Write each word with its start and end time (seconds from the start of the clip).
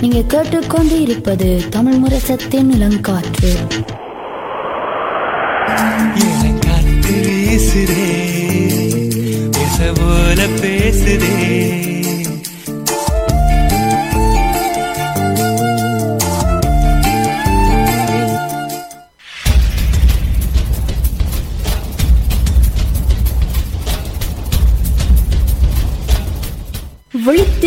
நீங்க 0.00 0.22
கேட்டுக்கொண்டு 0.22 1.00
இருப்பது 1.00 1.62
தமிழ் 1.70 1.94
முரசத்தின் 1.94 2.70
இளங்காற்று. 2.70 3.52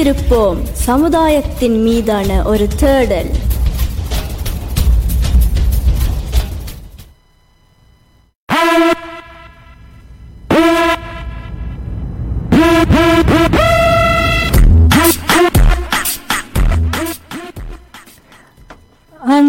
விழித்திருப்போம் 0.04 0.62
சமுதாயத்தின் 0.72 1.76
மீதான 1.82 2.44
ஒரு 2.44 2.68
தேடல். 2.80 3.32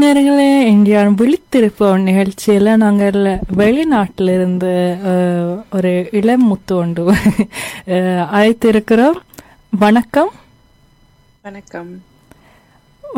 நேரங்களே 0.02 0.48
இந்தியா 0.66 1.02
விழித்திருப்போம் 1.02 2.02
நிகழ்ச்சியில். 2.08 2.70
நாங்கள் 2.76 3.18
வெளிநாட்டிலிருந்து 3.58 4.72
ஒரு 5.72 6.08
இளம் 6.12 6.46
முத்து 6.46 6.76
ஒன்று 6.76 7.14
அழைத்திருக்கிறோம். 8.38 9.20
வணக்கம். 9.84 10.32
வணக்கம். 11.46 11.88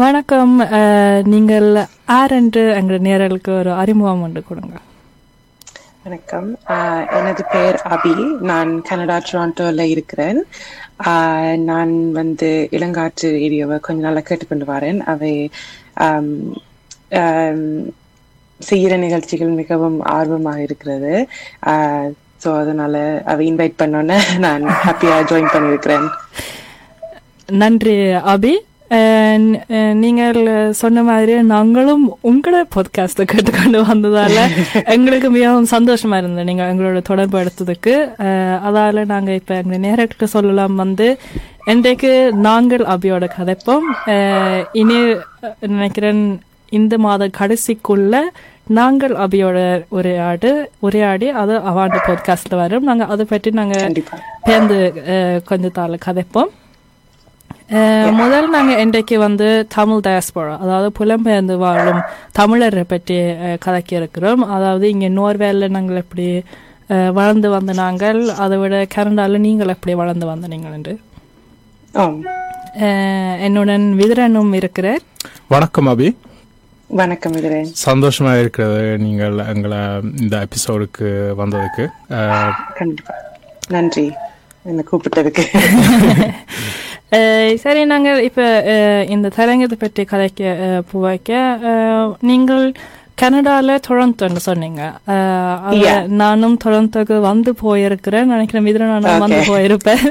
வணக்கம். 0.03 0.55
நீங்கள் 1.33 1.67
ஆர் 2.15 2.33
என்று 2.39 2.63
எங்கள் 2.79 3.05
நேரலுக்கு 3.07 3.51
ஒரு 3.59 3.71
அறிமுகம் 3.83 4.23
ஒன்று 4.27 4.41
கொடுங்க. 4.49 4.77
வணக்கம். 6.05 6.49
எனது 7.19 7.43
பெயர் 7.53 7.79
அபி. 7.97 8.15
நான் 8.51 8.71
கனடா 8.89 9.19
டொராண்டோல 9.29 9.87
இருக்கிறேன். 9.93 10.41
நான் 11.71 11.95
வந்து 12.19 12.49
இளங்காற்று 12.79 13.31
ரேடியோவை 13.37 13.79
கொஞ்ச 13.87 14.05
நாளா 14.07 14.25
கேட்டுக்கொண்டு 14.31 14.69
வரேன். 14.75 15.01
அவை 15.15 15.33
செய்கிற 18.71 18.93
நிகழ்ச்சிகள் 19.07 19.59
மிகவும் 19.63 20.01
ஆர்வமாக 20.19 20.67
இருக்கிறது. 20.69 21.15
ஸோ 22.43 22.51
அதனால 22.65 23.07
அவை 23.33 23.43
இன்வைட் 23.53 23.81
பண்ணோன்னே 23.85 24.21
நான் 24.47 24.71
ஹாப்பியா 24.85 25.17
ஜாயின் 25.31 25.55
பண்ணியிருக்கிறேன். 25.57 26.09
நன்றி 27.61 27.95
அபி. 28.33 28.55
நீங்கள் 30.03 30.39
சொன்ன 30.81 31.03
மாதிரி 31.09 31.35
நாங்களும் 31.53 32.05
உங்களோட 32.29 32.65
பாட்காஸ்ட்டை 32.75 33.25
கேட்டுக்கொண்டு 33.33 33.79
வந்ததால 33.91 34.37
எங்களுக்கு 34.95 35.29
மிகவும் 35.37 35.69
சந்தோஷமா 35.73 36.17
இருந்தது 36.21 36.49
நீங்க 36.49 36.65
எங்களோட 36.73 37.01
தொடர்பு 37.11 37.37
எடுத்ததுக்கு. 37.43 37.95
அதால 38.67 39.05
நாங்க 39.13 39.31
இப்ப 39.41 39.55
எங்க 39.63 39.79
நேரத்துக்கு 39.87 40.27
சொல்லலாம் 40.35 40.77
வந்து 40.83 41.09
இன்றைக்கு 41.75 42.13
நாங்கள் 42.49 42.85
அபியோட 42.95 43.25
கதைப்போம். 43.39 43.89
இனி 44.83 44.99
நினைக்கிறேன் 45.75 46.23
இந்த 46.79 46.95
மாத 47.07 47.31
கடைசிக்குள்ள 47.41 48.21
நாங்கள் 48.79 49.15
அபியோட 49.25 49.59
உரையாடு 49.97 50.53
உரையாடி 50.87 51.27
அது 51.43 51.57
அவாண்ட 51.71 51.99
பாட்காஸ்ட்ல 52.07 52.55
வரும். 52.63 52.87
நாங்க 52.91 53.05
அதை 53.15 53.27
பற்றி 53.33 53.51
நாங்க 53.51 53.77
கண்டிப்பா. 53.83 54.17
பேர்ந்து 54.47 54.79
கொஞ்ச 55.51 55.69
தாள் 55.81 56.05
கதைப்போம். 56.07 56.53
முதல் 58.17 58.49
நாங்க 58.49 58.73
இன்றைக்கு 58.81 59.17
வந்து 59.19 59.47
தமிழ் 59.69 60.05
டயஸ்போரா 60.05 60.53
அதாவது 60.59 60.89
புலம்பெயர்ந்து 60.99 61.55
வாழும் 61.57 62.03
தமிழரை 62.39 62.85
பற்றி 62.85 63.17
கதைக்க 63.65 63.93
இருக்கிறோம் 63.93 64.43
அதாவது 64.49 64.85
இங்க 64.91 65.09
நோர்வேல 65.09 65.69
நாங்கள் 65.69 65.97
எப்படி 65.97 66.27
வளர்ந்து 67.13 67.49
வந்த 67.49 67.73
நாங்கள் 67.73 68.21
அதை 68.37 68.59
விட 68.59 68.85
கனடால 68.95 69.39
நீங்கள் 69.39 69.69
எப்படி 69.69 69.95
வளர்ந்து 69.95 70.27
வந்த 70.27 70.47
நீங்கள் 70.47 70.77
என்று 70.77 70.95
என்னுடன் 73.41 73.87
விதிரனும் 73.95 74.53
இருக்கிறார் 74.53 75.03
வணக்கம் 75.49 75.89
அபி 75.89 76.09
வணக்கம் 76.91 77.37
இதுரேன் 77.39 77.71
சந்தோஷமா 77.87 78.33
இருக்கிறது 78.39 78.83
நீங்கள் 78.99 79.39
எங்களை 79.47 79.81
இந்த 80.21 80.35
எபிசோடுக்கு 80.39 81.09
வந்ததுக்கு 81.37 81.87
நன்றி 83.71 84.07
என்னை 84.65 84.83
கூப்பிட்டதுக்கு 84.91 85.45
சரி 87.59 87.85
நாங்கள் 87.85 88.21
இப்ப 88.23 88.43
அஹ், 88.71 89.05
இந்த 89.09 89.29
தரங்கத்தை 89.31 89.77
பற்றி 89.79 90.05
கதைக்க 90.05 90.43
போவைக்க 90.91 91.33
நீங்கள் 92.23 92.65
கனடால 93.19 93.77
டொரண்டோன்னு 93.85 94.37
சொன்னீங்க. 94.43 94.81
நானும் 96.17 96.57
டொரண்டோக்கு 96.65 97.17
வந்து 97.23 97.51
போயிருக்கிறேன் 97.63 98.27
நினைக்கிறேன் 98.27 98.65
மிதிர 98.65 98.85
நானும் 98.87 99.23
வந்து. 99.23 99.39
போயிருப்பேன். 99.49 100.03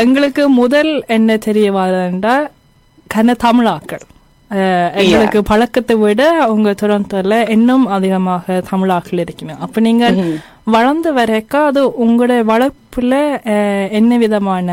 எங்களுக்கு 0.00 0.44
முதல் 0.56 0.90
என்ன 1.08 1.36
தெரிய 1.38 1.68
வரண்டா 1.72 2.34
கன 3.10 3.36
தமிழாக்கள் 3.44 4.04
எங்களுக்கு 5.02 5.38
பழக்கத்தை 5.44 5.96
விட 5.96 6.22
உங்க 6.48 6.70
டொரண்டோல 6.80 7.38
இன்னும் 7.50 7.86
அதிகமாக 7.90 8.60
தமிழாக்கள் 8.70 9.22
இருக்கணும் 9.22 9.62
அப்ப 9.64 9.80
நீங்க 9.80 10.04
வளர்ந்து 10.66 11.10
வரைக்க 11.12 11.54
அது 11.68 11.80
உங்களோட 12.04 12.34
வளர்ப்புல 12.52 13.14
என்ன 13.90 14.12
விதமான. 14.18 14.68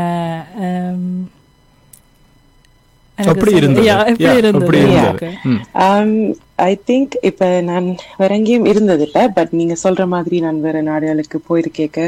ஐ 6.64 6.72
திங்க் 6.88 7.14
இப்ப 7.22 7.48
நான் 7.60 7.86
வேற 8.16 8.30
எங்கேயும் 8.34 8.66
இருந்ததில்ல 8.72 9.20
பட் 9.36 9.52
நீங்க 9.52 9.74
சொல்ற 9.84 10.02
மாதிரி 10.06 10.36
நான் 10.40 10.58
வேற 10.60 10.76
நாடுகளுக்கு 10.82 11.38
போயிருக்கேக்க 11.48 11.98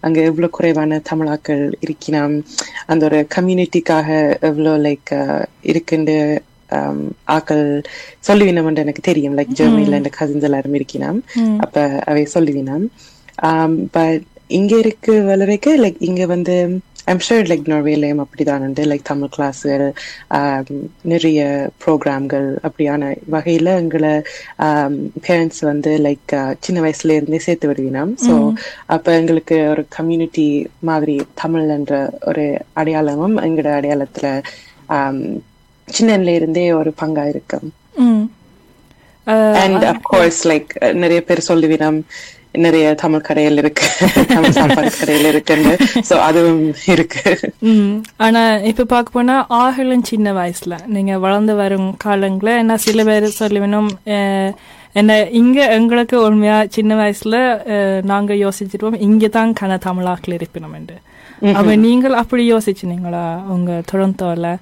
அங்க 0.00 0.18
எவ்வளவு 0.20 0.54
குறைவான 0.56 1.00
தமிழாக்கள் 1.10 1.64
இருக்கலாம் 1.80 2.34
அந்த 2.86 3.04
ஒரு 3.10 3.20
கம்யூனிட்டிக்காக 3.36 4.08
எவ்வளவு 4.50 4.82
லைக் 4.86 5.14
இருக்குண்டு 5.72 6.16
um, 6.70 7.00
ஆக்கள் 7.28 7.64
சொல்லுவினம்னு 8.28 8.82
எனக்கு 8.84 9.02
தெரியும். 9.02 9.36
லைக் 9.38 9.56
ஜெர்மனில 9.60 10.00
இந்த 10.02 10.12
கசின்ஸ் 10.18 10.46
எல்லாரும் 10.48 10.78
இருக்கலாம் 10.80 11.18
அப்ப 11.58 11.76
அவை 12.04 12.24
சொல்லுவினம். 12.34 12.86
பட் 13.96 14.24
இங்க 14.58 14.72
இருக்கு 14.76 15.12
வளரைக்கு 15.30 15.70
லைக் 15.84 16.00
இங்க 16.08 16.24
வந்து 16.26 16.56
ஐம் 17.12 17.22
ஷூர் 17.26 17.48
லைக் 17.50 17.66
நோர்வேலையும் 17.70 18.20
அப்படிதான் 18.22 18.62
உண்டு. 18.66 18.82
லைக் 18.90 19.02
தமிழ் 19.10 19.32
கிளாஸுகள் 19.34 19.84
நிறைய 21.12 21.40
ப்ரோக்ராம்கள் 21.84 22.46
அப்படியான 22.66 23.10
வகையில 23.34 23.74
எங்களை 23.82 24.12
பேரண்ட்ஸ் 25.26 25.60
வந்து 25.70 25.90
லைக் 26.06 26.34
சின்ன 26.66 26.80
வயசுல 26.84 27.16
இருந்தே 27.18 27.40
சேர்த்து 27.46 27.70
விடுவினோம். 27.70 28.12
ஸோ 28.26 28.34
அப்ப 28.86 29.16
எங்களுக்கு 29.20 29.58
ஒரு 29.72 29.84
கம்யூனிட்டி 29.98 30.46
மாதிரி 30.90 31.16
தமிழ் 31.42 31.74
என்ற 31.78 31.94
ஒரு 32.20 32.46
அடையாளமும் 32.72 33.36
எங்களோட 33.48 33.74
அடையாளத்துல 33.80 34.28
um, 34.96 35.18
சின்னல 35.88 36.32
இருந்தே 36.38 36.66
ஒரு 36.72 36.90
பங்கா 37.02 37.24
இருக்கும். 37.34 37.68
அண்ட் 39.62 39.84
அப்கோர்ஸ் 39.92 40.40
லைக் 40.50 40.72
நிறைய 41.02 41.20
பேர் 41.24 41.48
சொல்லுவினம். 41.48 41.98
நிறைய 42.54 42.86
தமிழ் 43.02 43.24
கடையில் 43.28 43.60
இருக்கு. 43.62 43.86
தமிழ் 44.34 44.54
சாப்பாடு 44.56 44.90
கடையில் 44.98 45.28
இருக்குன்னு. 45.30 45.72
சோ 46.08 46.14
அதுவும் 46.26 46.60
இருக்கு. 46.94 47.22
ஆனா 48.26 48.42
இப்ப 48.70 48.86
பார்க்க 48.92 49.16
போனா 49.16 49.36
ஆகலும் 49.62 50.04
சின்ன 50.10 50.32
வயசுல. 50.32 50.74
நீங்க 50.96 51.14
வளர்ந்து 51.24 51.54
வரும் 51.62 51.88
காலங்கள 52.04 52.50
என்ன 52.62 52.76
சில 52.86 53.04
பேர் 53.04 53.26
சொல்லுவேணும் 53.40 53.90
என்ன 55.00 55.12
இங்க 55.40 55.58
எங்களுக்கு 55.78 56.16
உண்மையா 56.26 56.58
சின்ன 56.76 56.92
வயசுல 57.00 57.36
நாங்க 58.10 58.32
யோசிச்சிருப்போம் 58.44 59.02
இங்க 59.08 59.28
தான் 59.38 59.54
கன 59.60 59.78
தமிழாக்கள் 59.86 60.36
இருப்பினோம் 60.38 60.76
என்று. 60.80 60.96
அப்ப 61.58 61.70
நீங்கள் 61.86 62.20
அப்படி 62.22 62.42
யோசிச்சினீங்களா 62.52 63.24
உங்க 63.54 63.82
டொரண்டோல 63.90 64.52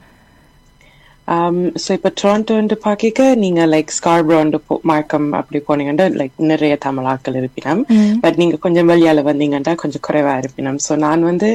ஸோ 1.82 1.88
இப்போ 1.96 2.10
டொரண்டோ 2.20 2.76
பாக்கிக்க 2.86 3.20
நீங்க 3.42 3.60
லைக் 3.74 3.90
ஸ்கார்ப்ரோண்டு 3.98 4.58
மார்க்கம் 4.90 5.28
அப்படி 5.40 5.58
போனீங்கன்னா 5.68 6.06
லைக் 6.20 6.36
நிறைய 6.52 6.76
தமிழ் 6.86 7.08
ஆட்கள் 7.12 7.38
இருப்பினம். 7.40 7.82
பட் 8.24 8.38
நீங்க 8.42 8.58
கொஞ்சம் 8.66 8.90
வெளியால 8.92 9.22
வந்தீங்கன்னா 9.30 9.74
கொஞ்சம் 9.82 10.04
குறைவா 10.08 10.34
இருப்பினம். 10.42 10.78
ஸோ 10.86 10.94
நான் 11.06 11.28
வந்து 11.30 11.50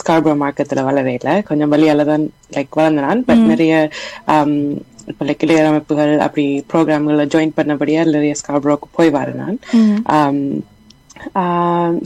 ஸ்கார்ப்ரோ 0.00 0.36
மார்க்கத்துல 0.44 0.84
வளரையில 0.88 1.36
கொஞ்சம் 1.50 1.72
வெளியால 1.76 2.06
தான் 2.12 2.24
லைக் 2.56 2.80
வளர்ந்தேன். 2.80 3.22
பட் 3.30 3.44
நிறைய 3.52 3.74
um, 4.34 4.54
இப்போ 5.10 5.22
லைக் 5.28 5.44
இளையர் 5.44 5.68
அமைப்புகள் 5.68 6.12
அப்படி 6.26 6.44
ப்ரோக்ராம்களை 6.72 7.24
ஜாயின் 7.32 7.56
பண்ணபடியா 7.56 8.02
நிறைய 8.10 8.34
ஸ்கார்ப்ரோக்கு 8.40 8.88
போய் 8.98 9.10
வரேன் 9.16 9.40
நான். 9.42 9.58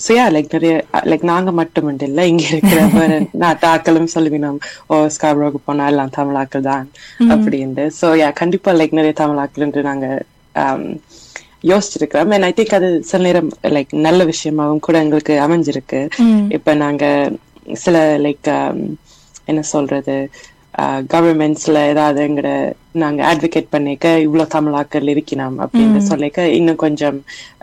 ஸோ 0.05 0.11
யா 0.17 0.25
லைக் 0.35 0.55
நிறைய 0.55 0.75
லைக் 1.11 1.25
நாங்க 1.25 1.51
மட்டும் 1.61 1.89
இல்ல 2.09 2.27
இங்க 2.33 2.45
இருக்கிற 2.53 2.81
வேற 2.95 3.13
நாட்டு 3.43 3.67
ஆக்களும் 3.67 4.13
சொல்லுவினோம் 4.15 4.59
ஓ 4.89 4.97
ஸ்கார்ப்ரோக்கு 5.17 5.61
போனா 5.67 5.87
எல்லாம் 5.93 6.15
தமிழ் 6.19 6.39
ஆக்கள் 6.43 6.69
தான் 6.71 6.87
அப்படின்ட்டு. 7.35 7.85
ஸோ 8.01 8.09
யா 8.23 8.29
கண்டிப்பா 8.43 8.73
லைக் 8.81 8.99
நிறைய 9.01 9.15
தமிழ் 9.23 9.43
ஆக்கள் 9.45 9.89
நாங்க 9.91 10.09
um, 10.55 10.83
யோசிச்சிருக்கிறோம். 11.71 12.33
அண்ட் 12.37 12.47
ஐ 12.49 12.53
திங்க் 12.57 12.77
அது 12.79 12.89
சில 13.03 13.21
நேரம் 13.23 13.49
லைக் 13.77 13.93
நல்ல 14.07 14.21
விஷயமாவும் 14.25 14.85
கூட 14.87 14.97
எங்களுக்கு 15.05 15.35
அமைஞ்சிருக்கு. 15.47 16.01
இப்ப 16.57 16.75
நாங்க 16.85 17.05
சில 17.85 17.97
லைக் 18.27 18.51
என்ன 19.51 19.63
சொல்றது 19.73 20.17
கவர்மெண்ட்ஸ்ல 21.11 21.79
ஏதாவது 21.89 22.19
எங்கட 22.25 22.49
நாங்க 22.95 23.21
அட்வொகேட் 23.29 23.71
பண்ணிக்க 23.71 24.07
இவ்வளவு 24.21 24.53
தமிழாக்கள் 24.53 25.13
இருக்கணும் 25.13 25.57
அப்படின்னு 25.65 26.01
சொல்லிக்க 26.09 26.41
இன்னும் 26.57 26.83
கொஞ்சம் 26.83 27.19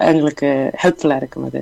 எங்களுக்கு 0.07 0.50
ஹெல்ப்ஃபுல்லா 0.81 1.18
இருக்கும் 1.18 1.48
அது. 1.50 1.62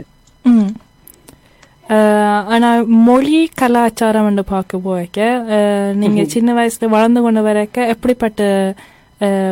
ஆனா 2.49 2.67
மொழி 3.05 3.39
கலாச்சாரம் 3.55 4.27
என்று 4.27 4.43
பார்க்க 4.45 4.77
போய்க்க 4.83 5.19
அஹ், 5.55 5.91
நீங்க 5.95 6.21
சின்ன 6.33 6.53
வயசுல 6.53 6.89
வளர்ந்து 6.89 7.21
கொண்டு 7.21 7.41
வரைக்க 7.41 7.87
எப்படிப்பட்ட 7.87 8.41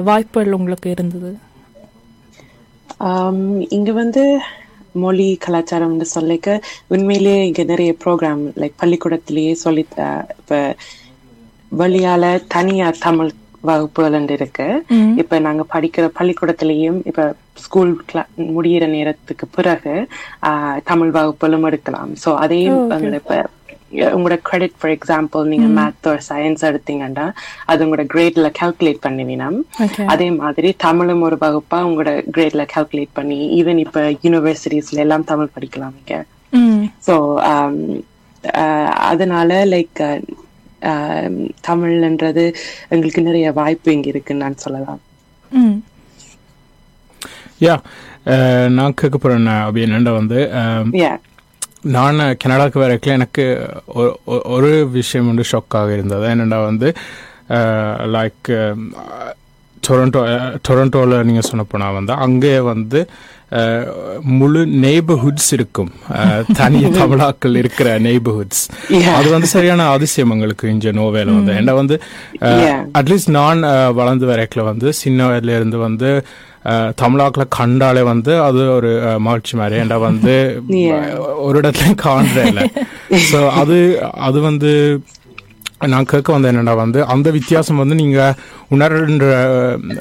வாய்ப்புகள் 0.06 0.58
உங்களுக்கு 0.58 0.88
இருந்தது? 0.90 1.32
இங்க 3.76 3.92
வந்து 3.94 4.24
மொழி 4.96 5.38
கலாச்சாரம்னு 5.44 6.08
சொல்லிக்க 6.14 6.48
உண்மையிலேயே 6.88 7.42
இங்க 7.46 7.64
நிறைய 7.66 7.92
ப்ரோக்ராம் 8.00 8.42
லைக் 8.58 8.80
பள்ளிக்கூடத்திலேயே 8.80 9.52
சொல்லி 9.60 9.84
இப்ப 10.36 10.56
வழியால 11.72 12.24
தனியா 12.48 12.94
தமிழ் 13.00 13.32
வகுப்புகள் 13.62 14.28
இருக்கு. 14.36 14.68
இப்ப 15.22 15.40
நாங்க 15.40 15.64
படிக்கிற 15.74 16.06
பள்ளிக்கூடத்திலேயும் 16.18 17.00
இப்ப 17.06 17.24
ஸ்கூல் 17.54 17.92
முடியிற 18.56 18.88
நேரத்துக்கு 18.88 19.46
பிறகு 19.58 19.94
தமிழ் 20.84 21.16
வகுப்புகளும் 21.18 21.68
எடுக்கலாம். 21.70 22.12
சோ 22.24 22.30
அதையும் 22.36 22.82
இப்ப 23.22 23.38
உங்களோட 24.16 24.36
கிரெடிட் 24.42 24.76
ஃபார் 24.80 24.92
எக்ஸாம்பிள் 24.96 25.44
நீங்க 25.44 25.68
மேத் 25.78 26.08
ஒரு 26.08 26.20
சயின்ஸ் 26.30 26.66
எடுத்தீங்கன்னா 26.68 27.26
அது 27.66 27.86
உங்களோட 27.86 28.06
கிரேட்ல 28.14 28.50
கால்குலேட் 28.60 29.06
பண்ணுவீனா 29.06 29.48
Okay. 29.86 30.06
அதே 30.06 30.32
மாதிரி 30.32 30.76
தமிழும் 30.78 31.22
ஒரு 31.22 31.36
வகுப்பா 31.36 31.78
உங்களோட 31.88 32.12
கிரேட்ல 32.36 32.66
கால்குலேட் 32.74 33.14
பண்ணி 33.14 33.40
ஈவன் 33.60 33.78
இப்ப 33.78 34.02
யூனிவர்சிட்டிஸ்ல 34.26 34.98
எல்லாம் 34.98 35.24
தமிழ் 35.24 35.54
படிக்கலாம் 35.56 35.96
இங்க. 36.02 36.26
ம். 36.54 36.84
ஸோ 37.08 37.16
அதனால 39.10 39.66
லைக் 39.66 40.02
தமிழ்ன்றது 41.68 42.54
எங்களுக்கு 42.90 43.22
நிறைய 43.22 43.52
வாய்ப்பு 43.52 43.94
இங்க 43.94 44.08
இருக்குன்னு 44.08 44.44
நான் 44.44 44.58
சொல்லலாம். 44.58 45.02
ம். 45.52 45.84
யா 47.60 47.80
நான் 48.68 48.94
கேட்க 48.94 49.18
போகிறேன் 49.18 49.46
அப்படி 49.46 49.82
என்னென்ன 49.82 50.12
வந்து. 50.12 50.50
நான் 51.82 52.16
கனடாக்கு 52.16 52.78
வரைக்கும் 52.78 53.14
எனக்கு 53.14 53.70
ஒ- 53.86 54.16
ஒ- 54.26 54.42
ஒரு 54.44 54.90
விஷயம் 54.90 55.28
வந்து 55.28 55.44
ஷாக்காக 55.52 55.94
இருந்தது. 55.94 56.28
என்னென்னா 56.28 56.64
வந்து 56.66 56.94
லைக் 58.16 58.50
டொரண்டோ 59.88 60.22
டொரண்டோவில் 60.68 61.24
நீங்கள் 61.24 61.42
சொன்ன 61.42 61.64
போனால் 61.64 61.94
வந்து 61.94 62.14
அங்கே 62.14 62.60
வந்து 62.60 63.10
முழு 64.34 64.62
நெய்பர்ஹுட்ஸ் 64.84 65.50
இருக்கும் 65.52 65.90
தனி 66.58 66.80
தமிழாக்கள் 67.00 67.56
இருக்கிற 67.56 67.88
நெய்பர்ஹுட்ஸ். 68.00 68.62
அது 69.16 69.28
வந்து 69.30 69.48
சரியான 69.48 69.88
அதிசயம் 69.92 70.34
எங்களுக்கு 70.36 70.68
இங்க 70.70 70.92
நோவேல 71.00 71.34
வந்து 71.38 71.54
என்ன 71.62 71.74
வந்து 71.80 71.96
Yeah. 72.60 72.78
அட்லீஸ்ட் 73.00 73.34
நான் 73.36 73.62
வளர்ந்து 73.96 74.28
வரைக்கல 74.30 74.64
வந்து 74.68 74.90
சின்ன 75.00 75.28
வயதுல 75.30 75.56
இருந்து 75.56 75.78
வந்து 75.80 76.10
தமிழாக்களை 76.98 77.46
கண்டாலே 77.56 78.02
வந்து 78.06 78.34
அது 78.42 78.62
ஒரு 78.72 78.90
மகிழ்ச்சி 79.22 79.54
மாதிரி 79.58 79.80
ஏன்டா 79.82 79.98
வந்து. 80.02 80.36
ஒரு 81.46 81.56
இடத்துலயும் 81.62 82.02
காண்றேன் 82.04 82.50
இல்ல 82.52 82.64
ஸோ 83.28 83.40
அது 83.62 83.78
அது 84.28 84.40
வந்து 84.42 84.72
நான் 85.88 86.06
கேட்க 86.06 86.30
வந்த 86.32 86.48
என்னடா 86.48 86.74
வந்து 86.76 87.06
அந்த 87.08 87.28
வித்தியாசம் 87.32 87.78
வந்து 87.78 87.96
நீங்க 87.96 88.20
உணர்ன்ற 88.72 89.28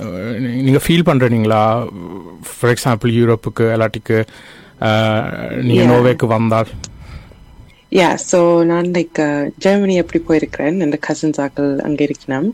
அஹ், 0.03 0.39
நீங்க 0.61 0.81
ஃபீல் 0.85 1.07
பண்றீங்களா 1.07 1.63
ஃபார் 2.49 2.73
எக்ஸாம்பிள் 2.73 3.13
யூரோப்புக்கு 3.17 3.67
எல்லாட்டிக்கு 3.75 4.19
அஹ், 4.83 5.27
நீங்க 5.63 5.83
Yeah. 5.83 5.91
நோவேக்கு 5.93 6.27
வந்தால். 6.33 6.71
யா 7.93 8.09
ஸோ 8.25 8.39
நான் 8.65 8.89
லைக் 8.95 9.19
ஜெர்மனி 9.59 9.95
எப்படி 9.97 10.19
போயிருக்கிறேன்? 10.25 10.77
என் 10.81 10.93
கசின்ஸ் 11.07 11.41
ஆக்கள் 11.41 11.71
அங்க 11.83 12.01
இருக்கணும் 12.05 12.49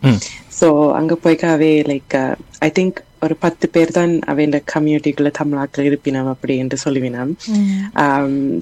ஸோ 0.59 0.67
அங்க 0.93 1.13
போய்க்காவே 1.23 1.71
லைக் 1.87 2.15
ஐ 2.59 2.71
திங்க் 2.75 2.99
ஒரு 3.25 3.35
பத்து 3.43 3.65
பேர் 3.69 3.91
தான் 3.91 4.13
அவன் 4.31 4.55
கம்யூனிட்டிக்குள்ள 4.73 5.31
தமிழாக்கள் 5.39 5.87
இருப்பினம் 5.89 6.29
அப்படி 6.33 6.55
என்று 6.63 6.77
சொல்லுவினம் 6.85 7.31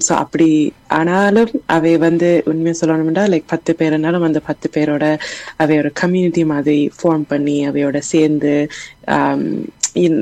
ஸோ 0.06 0.12
அப்படி 0.22 0.48
ஆனாலும் 0.98 1.52
அவை 1.76 1.92
வந்து 2.06 2.30
உண்மையை 2.50 2.74
சொல்லணும்னா 2.80 3.24
லைக் 3.32 3.52
பத்து 3.54 3.72
பேர்னாலும் 3.80 4.26
அந்த 4.28 4.42
பத்து 4.48 4.68
பேரோட 4.76 5.04
அவை 5.56 5.76
ஒரு 5.82 5.92
கம்யூனிட்டி 6.02 6.44
மாதிரி 6.52 6.78
ஃபார்ம் 6.98 7.24
பண்ணி 7.32 7.56
அவையோட 7.70 7.98
சேர்ந்து 8.12 8.54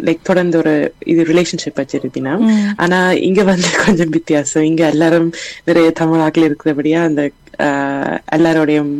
லைக் 0.06 0.28
தொடர்ந்து 0.28 0.56
ஒரு 0.62 0.72
இது 1.12 1.22
ரிலேஷன்ஷிப் 1.30 1.80
வச்சிருப்பினா 1.80 2.32
ஆனா 2.76 2.98
இங்க 3.28 3.42
வந்து 3.44 3.68
கொஞ்சம் 3.84 4.12
வித்தியாசம். 4.16 4.66
இங்க 4.70 4.82
எல்லாரும் 4.92 5.28
நிறைய 5.68 5.88
தமிழாக்கள் 6.00 6.46
இருக்கிறபடியா 6.48 7.00
அந்த 7.08 7.22
எல்லாரோடையும் 8.36 8.92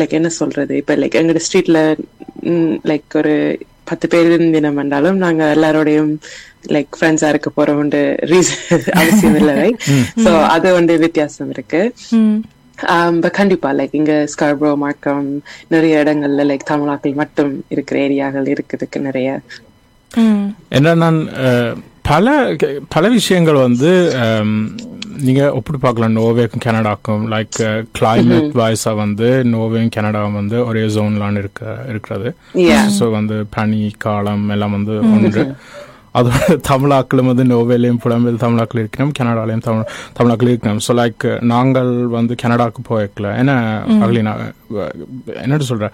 லைக் 0.00 0.16
என்ன 0.18 0.30
சொல்றது? 0.40 0.72
இப்ப 0.82 0.94
லைக் 1.00 1.18
எங்களோட 1.20 1.42
ஸ்ட்ரீட்ல 1.46 1.80
லைக் 2.90 3.16
ஒரு 3.20 3.34
பத்து 3.92 4.06
பேர் 4.08 4.26
தினம் 4.54 4.80
வந்தாலும் 4.80 5.18
நாங்க 5.18 5.42
எல்லாரோடையும் 5.54 6.12
லைக் 6.70 6.96
ஃப்ரெண்ட்ஸா 6.98 7.28
இருக்க 7.28 7.50
போறோம் 7.52 7.92
ரீசன் 8.30 8.60
அவசியம் 9.00 9.38
இல்லை 9.40 9.54
ரைட் 9.56 9.80
சோ 10.24 10.32
அது 10.54 10.68
வந்து 10.72 10.94
வித்தியாசம் 11.04 11.50
இருக்கு. 11.50 11.80
கண்டிப்பா 13.32 13.70
லைக் 13.72 13.94
இங்க 13.94 14.12
ஸ்கார்ப்ரோ 14.32 14.70
மார்க்கம் 14.76 15.26
நிறைய 15.68 16.00
இடங்கள்ல 16.02 16.46
லைக் 16.48 16.70
தமிழாக்கள் 16.70 17.20
மட்டும் 17.20 17.52
இருக்கிற 17.68 17.98
ஏரியாக்கள் 18.00 18.50
இருக்குதுக்கு 18.54 19.00
நிறைய 19.00 19.28
ம். 20.10 20.46
என்ன 20.70 20.94
நான் 20.94 21.20
பல 22.04 22.28
பல 22.88 23.08
விஷயங்கள் 23.10 23.58
வந்து 23.60 23.90
அம், 24.22 24.56
நீங்க 25.18 25.42
ஒப்பிட்டு 25.52 25.80
பார்க்கலாம்? 25.80 26.16
நோவேக்கும் 26.16 26.64
கனடாக்கும் 26.64 27.24
லைக் 27.32 27.58
கிளைமேட் 27.98 28.50
வைஸா 28.54 28.94
வந்து 28.96 29.28
நோவேயும் 29.50 29.94
கனடாவும் 29.96 30.32
வந்து 30.32 30.66
ஒரே 30.66 30.82
ஜோன்லான் 30.88 31.38
இருக்க 31.38 31.62
இருக்கிறது. 31.88 32.28
ஸோ 32.90 33.10
வந்து 33.10 33.46
பனி 33.50 33.80
காலம் 33.98 34.48
எல்லாம் 34.48 34.70
வந்து 34.70 34.94
ஒன்று. 35.12 35.44
அதோட 36.14 36.38
தமிழாக்களும் 36.68 37.28
வந்து 37.28 37.44
நோவேலையும் 37.44 38.00
புலம்பெயர் 38.02 38.42
தமிழாக்கள் 38.42 38.82
இருக்கணும் 38.82 39.14
கனடாலையும் 39.18 39.62
தமிழ் 39.62 39.86
தமிழாக்கள் 40.18 40.50
இருக்கணும் 40.50 40.82
ஸோ 40.86 40.94
லைக் 40.98 41.24
நாங்கள் 41.46 41.90
வந்து 42.08 42.36
கனடாக்கு 42.42 42.80
போயிருக்கல. 42.88 43.30
ஏன்னா 43.40 43.54
அகலினா 43.98 44.34
என்னட்டு 45.42 45.78
ப- 45.78 45.92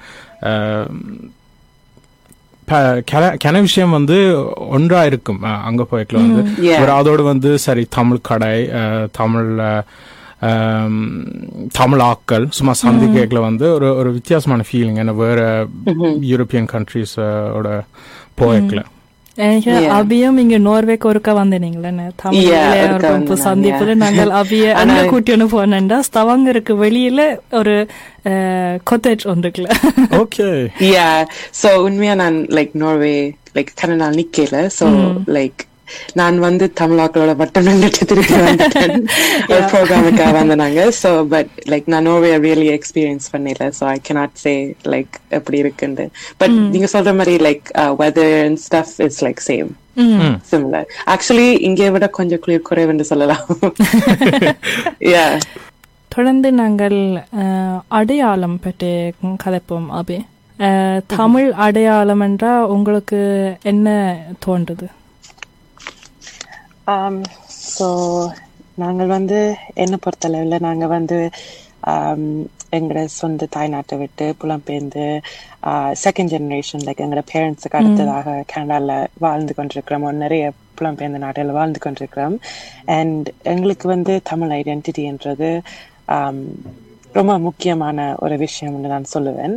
கென- 2.71 3.61
விஷயம் 3.61 3.91
வந்து 3.91 4.47
ஒன்றா 4.57 5.05
இருக்கும். 5.05 5.43
அங்க 5.43 5.87
போய்க்கல 5.91 6.15
வந்து. 6.15 6.63
ஒரு 6.89 6.93
அதோட 6.93 7.23
வந்து 7.23 7.59
சரி 7.59 7.87
தமிழ் 7.91 8.19
கடை 8.23 8.69
தமிழ் 9.13 9.59
தமிழ் 11.73 12.01
ஆக்கள் 12.01 12.47
சும்மா 12.49 12.73
சந்தி 12.73 13.21
கேட்கல 13.21 13.41
வந்து 13.41 13.73
ஒரு 13.73 13.97
ஒரு 13.97 14.13
வித்தியாசமான 14.13 14.63
ஃபீலிங் 14.73 14.97
என்ன 14.97 15.13
வேற 15.13 15.67
யூரோப்பியன் 16.21 16.69
கண்ட்ரீஸ் 16.73 17.51
ஓட 17.53 17.85
போய்க்கல. 18.41 18.85
அபியும் 19.99 20.39
இங்க 20.39 20.57
நோர்வேக்கு 20.59 21.09
ஒருக்கா 21.11 21.33
வந்தீங்களே 21.41 21.91
தமிழ் 22.23 23.43
சந்திப்புல 23.45 23.89
yeah. 23.89 24.03
நாங்கள் 24.03 24.31
அபிய 24.31 24.75
அங்க 24.75 24.99
கூட்டிட்டு 25.03 25.47
போனேன்டா 25.53 25.99
ஸ்தவங்கருக்கு 26.09 26.75
வெளியில 26.77 27.21
ஒரு 27.51 27.75
கொத்தேஜ் 28.91 29.25
ஒன்றுக்குல 29.27 29.69
ஓகே 30.19 30.49
யா 30.89 31.09
சோ 31.63 31.71
உண்மையா 31.79 32.15
நான் 32.15 32.39
லைக் 32.59 32.75
நார்வே 32.75 33.17
லைக் 33.55 33.73
கனடா 33.75 34.09
நிக்கல 34.11 34.65
சோ 34.79 34.89
லைக் 35.39 35.63
நான் 36.15 36.39
வந்து 36.39 36.67
தமிழாக்களோட 36.81 37.33
மட்டும் 37.37 37.67
நின்றுட்டு 37.69 38.09
திருப்பி 38.11 38.37
வந்துட்டேன். 38.43 38.95
ஒரு 39.51 39.63
ப்ரோக்ராமுக்காக 39.73 40.33
வந்தாங்க 40.41 40.67
சோ 40.99 41.11
பட் 41.29 41.53
லைக் 41.67 41.89
நான் 41.89 42.09
நோர்வே 42.09 42.33
ரியலி 42.45 42.69
எக்ஸ்பீரியன்ஸ் 42.75 43.29
பண்ணல. 43.33 43.47
So 43.79 43.85
I 43.89 43.99
cannot 44.09 44.33
say 44.37 44.55
like 44.93 45.13
எப்படி 45.31 45.59
இருக்குன்னு. 45.59 46.07
பட் 46.39 46.57
நீங்க 46.73 46.89
சொல்ற 46.95 47.13
மாதிரி 47.17 47.37
like 47.47 47.67
weather 48.01 48.35
and 48.43 48.61
stuff 48.65 48.95
is 49.07 49.21
like 49.25 49.43
same 49.49 49.71
similar 50.51 50.85
actually 51.07 51.49
இங்கே 51.67 51.89
விட 51.91 52.07
கொஞ்சம் 52.13 52.43
குளிர் 52.45 52.69
குறைவுன்னு 52.69 53.07
சொல்லலாம். 53.09 53.47
யா 55.13 55.25
தொடர்ந்து 56.11 56.49
நாங்கள் 56.53 56.97
அஹ், 57.41 57.79
அடையாளம் 57.91 58.59
பற்றி 58.61 58.91
கதைப்போம் 59.43 59.89
அபி. 59.99 60.17
அஹ், 60.59 61.01
தமிழ் 61.13 61.51
அடையாளம் 61.65 62.21
என்றா 62.21 62.53
உங்களுக்கு 62.67 63.21
என்ன 63.65 63.89
தோன்றுது? 64.47 64.87
ஸோ 67.75 67.87
நாங்கள் 68.83 69.11
வந்து 69.17 69.39
என்ன 69.85 69.95
பொறுத்தளவில் 70.05 70.65
நாங்கள் 70.67 70.95
வந்து 70.97 71.19
um, 71.93 72.23
எங்களோட 72.77 73.03
சொந்த 73.19 73.49
தாய்நாட்டை 73.57 73.97
விட்டு 74.01 74.27
புலம்பெயர்ந்து 74.41 75.05
செகண்ட் 76.05 76.33
ஜெனரேஷன் 76.35 76.85
லைக் 76.87 77.03
எங்களோட 77.05 77.23
பேரண்ட்ஸுக்கு 77.33 77.79
அடுத்ததாக 77.81 78.35
கனடாவில் 78.53 79.11
வாழ்ந்து 79.25 79.53
கொண்டிருக்கிறோம். 79.55 80.07
நிறைய 80.25 80.45
புலம்பெயர்ந்த 80.79 81.21
நாட்டில் 81.25 81.57
வாழ்ந்து 81.59 81.81
கொண்டிருக்கிறோம். 81.85 82.37
அண்ட் 82.99 83.29
எங்களுக்கு 83.55 83.89
வந்து 83.89 84.15
தமிழ் 84.33 84.55
ஐடென்டிட்டின்றது 84.61 85.51
um, 86.17 86.41
ரொம்ப 87.17 87.33
முக்கியமான 87.47 87.99
ஒரு 88.25 88.37
விஷயம்னு 88.45 88.93
நான் 88.93 89.13
சொல்லுவேன். 89.15 89.55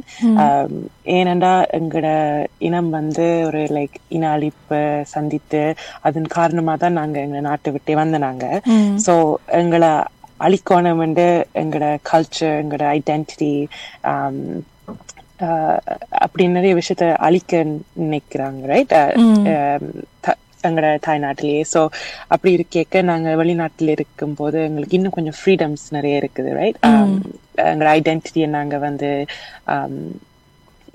ஏனென்றா 1.15 1.51
எங்களோட 1.77 2.09
இனம் 2.67 2.89
வந்து 2.97 3.25
ஒரு 3.49 3.61
லைக் 3.77 3.97
இன 4.15 4.29
அழிப்பு 4.35 4.79
சந்தித்து 5.13 5.63
அதன் 6.09 6.33
காரணமா 6.37 6.75
தான் 6.83 6.97
நாங்க 6.99 7.19
எங்க 7.27 7.41
நாட்டை 7.49 7.71
விட்டே 7.75 7.95
வந்த 8.01 8.19
நாங்க. 8.27 8.45
சோ 9.05 9.15
எங்களை 9.61 9.91
அழிக்கணும் 10.47 11.01
வந்து 11.05 11.25
எங்களோட 11.61 11.87
கல்ச்சர் 12.11 12.59
எங்களோட 12.61 12.85
ஐடென்டிட்டி 12.97 13.53
அப்படி 16.23 16.43
நிறைய 16.57 16.73
விஷயத்த 16.79 17.05
அழிக்க 17.27 17.61
நினைக்கிறாங்க 18.03 18.61
ரைட் 18.73 18.95
எங்களோட 20.69 20.95
தாய்நாட்டிலேயே. 21.07 21.61
ஸோ 21.73 21.81
அப்படி 22.27 22.51
இருக்கேக்க 22.57 23.03
நாங்க 23.11 23.29
வெளிநாட்டில் 23.35 23.95
இருக்கும்போது 23.97 24.59
எங்களுக்கு 24.61 24.97
இன்னும் 24.99 25.17
கொஞ்சம் 25.17 25.37
ஃப்ரீடம்ஸ் 25.39 25.85
நிறைய 25.89 26.21
இருக்குது 26.23 26.51
ரைட் 26.53 26.79
எங்களோட 27.65 27.89
ஐடென்டிட்டியை 27.99 28.49
நாங்க 28.49 28.75
வந்து 28.87 29.11
um, 29.73 29.95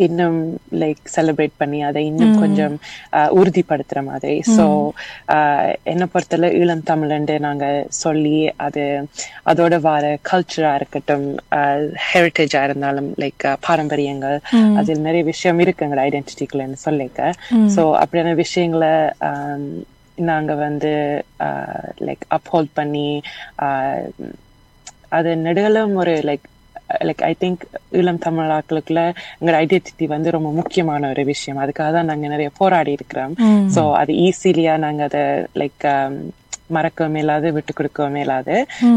இன்னும் 0.04 0.38
லைக் 0.80 1.02
செலிப்ரேட் 1.14 1.54
பண்ணி 1.58 1.78
அதை 1.88 2.00
இன்னும் 2.10 2.40
கொஞ்சம் 2.42 2.74
உறுதிப்படுத்துற 3.38 4.00
மாதிரி. 4.08 4.34
ஸோ 4.56 4.64
என்னை 5.92 6.06
பொறுத்தல 6.12 6.50
ஈழம் 6.60 6.86
தமிழ்ண்டு 6.90 7.36
நாங்க 7.46 7.66
சொல்லி 8.02 8.36
அது 8.66 8.84
அதோட 9.52 9.74
வர 9.88 10.04
கல்ச்சரா 10.30 10.72
இருக்கட்டும் 10.80 11.26
ஹெரிட்டேஜா 12.10 12.62
இருந்தாலும் 12.68 13.10
லைக் 13.24 13.46
பாரம்பரியங்கள் 13.68 14.38
அதில் 14.80 15.06
நிறைய 15.08 15.24
விஷயம் 15.32 15.62
இருக்கு 15.64 15.86
எங்களோட 15.86 16.04
ஐடென்டிட்டிக்குள்ளன்னு 16.08 16.80
சொல்லிக்க. 16.86 17.20
ஸோ 17.76 17.82
அப்படியான 18.02 18.34
விஷயங்களை 18.44 18.92
நாங்க 20.18 20.52
வந்து 20.66 20.92
லைக் 22.06 22.22
அப்ஹோல்ட் 22.36 22.70
பண்ணி 22.74 23.08
அது 25.16 25.30
நெடுகலும் 25.46 25.92
ஒரு 26.02 26.14
லைக் 26.28 26.46
லைக் 27.00 27.22
ஐ 27.24 27.34
திங்க் 27.40 27.62
இளம் 27.98 28.20
தமிழாக்களுக்குள்ள 28.24 29.02
எங்களோட 29.36 29.56
ஐடென்டிட்டி 29.62 30.06
வந்து 30.08 30.28
ரொம்ப 30.30 30.50
முக்கியமான 30.52 31.08
ஒரு 31.08 31.24
விஷயம். 31.26 31.60
அதுக்காக 31.62 31.90
தான் 31.92 32.10
நாங்க 32.10 32.28
நிறைய 32.28 32.50
போராடி 32.58 32.92
இருக்கிறோம். 32.92 33.34
ஸோ 33.74 33.82
அது 34.00 34.12
ஈஸிலியா 34.24 34.74
நாங்க 34.84 35.02
அதை 35.08 35.24
லைக் 35.60 35.86
மறக்கவும் 36.76 37.18
இல்லாது 37.20 37.48
விட்டு 37.56 37.72
கொடுக்கவும் 37.72 38.20
இல்லாது. 38.22 38.54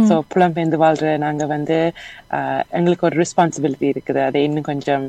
ஸோ 0.08 0.16
புலம்பெயர்ந்து 0.32 0.78
வாழ்ற 0.84 1.10
நாங்க 1.20 1.44
வந்து 1.52 1.78
எங்களுக்கு 2.78 3.08
ஒரு 3.10 3.18
ரெஸ்பான்சிபிலிட்டி 3.22 3.88
இருக்குது. 3.94 4.22
அதை 4.28 4.40
இன்னும் 4.48 4.70
கொஞ்சம் 4.70 5.06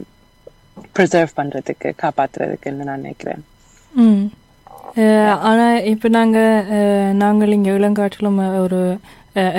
ப்ரிசர்வ் 0.94 1.32
பண்றதுக்கு 1.36 1.88
காப்பாத்துறதுக்குன்னு 2.02 2.88
நான் 2.88 3.02
நினைக்கிறேன். 3.02 3.40
ம். 3.94 4.22
அஹ், 4.96 5.36
ஆனா 5.48 5.64
இப்ப 5.92 6.08
நாங்க 6.14 6.38
அஹ், 6.76 7.12
நாங்கள் 7.18 7.52
இங்க 7.52 7.70
இளங்காட்டிலும் 7.78 8.38
ஒரு 8.62 8.80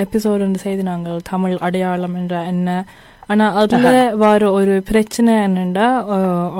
எபிசோடு 0.02 0.30
செய்து 0.62 0.82
நாங்கள் 0.84 1.20
தமிழ் 1.28 1.54
அடையாளம் 1.60 2.16
என்ற 2.16 2.34
என்ன 2.50 2.70
ஆனா 3.28 3.44
அதுல 3.60 3.88
வர 4.22 4.42
ஒரு 4.58 4.74
பிரச்சனை 4.88 5.32
என்னன்னா 5.46 5.86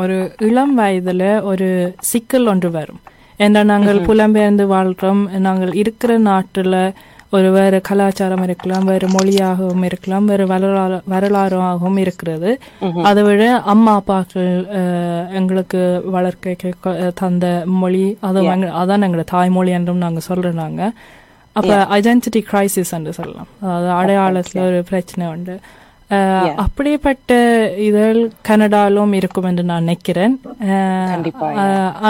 ஒரு 0.00 0.16
இளம் 0.48 0.74
வயதுல 0.78 1.22
ஒரு 1.50 1.68
சிக்கல் 2.10 2.46
ஒன்று 2.52 2.68
வரும். 2.76 3.00
ஏன்னா 3.40 3.60
நாங்கள் 3.72 3.98
புலம்பெயர்ந்து 4.08 4.64
வாழ்றோம். 4.74 5.22
நாங்கள் 5.46 5.72
இருக்கிற 5.82 6.12
நாட்டுல 6.28 6.76
ஒரு 7.32 7.48
வேறு 7.50 7.78
கலாச்சாரம் 7.88 8.44
இருக்கலாம் 8.46 8.88
வேறு 8.90 9.06
மொழியாகவும் 9.08 9.84
இருக்கலாம் 9.88 10.26
வேறு 10.30 10.44
வரலாறு 10.50 10.98
வரலாறாகவும் 11.12 11.98
இருக்கிறது. 12.02 12.50
அதை 13.08 13.22
விட 13.28 13.42
அம்மா 13.72 13.92
அப்பாக்கள் 14.00 14.50
எங்களுக்கு 15.38 15.80
வளர்க்க 16.16 16.72
தந்த 17.22 17.46
மொழி 17.80 18.04
அது 18.28 18.42
அதான் 18.82 19.04
எங்களோட 19.06 19.26
தாய்மொழி 19.34 19.72
என்றும் 19.78 20.02
நாங்க 20.04 20.22
சொல்றோம் 20.28 20.60
நாங்க. 20.64 20.82
அப்ப 21.56 21.70
ஐடென்டிட்டி 21.96 22.40
கிரைசிஸ் 22.50 22.92
என்று 22.98 23.12
சொல்லலாம். 23.16 23.48
அதாவது 23.64 23.90
அடையாளத்துல 24.00 24.60
ஒரு 24.68 24.80
பிரச்சனை 24.90 25.24
உண்டு. 25.34 25.54
அப்படிப்பட்ட 26.64 27.32
இதழ் 27.88 28.20
கனடாலும் 28.42 29.12
இருக்கும் 29.12 29.48
என்று 29.50 29.62
நான் 29.70 29.86
நினைக்கிறேன். 29.86 30.34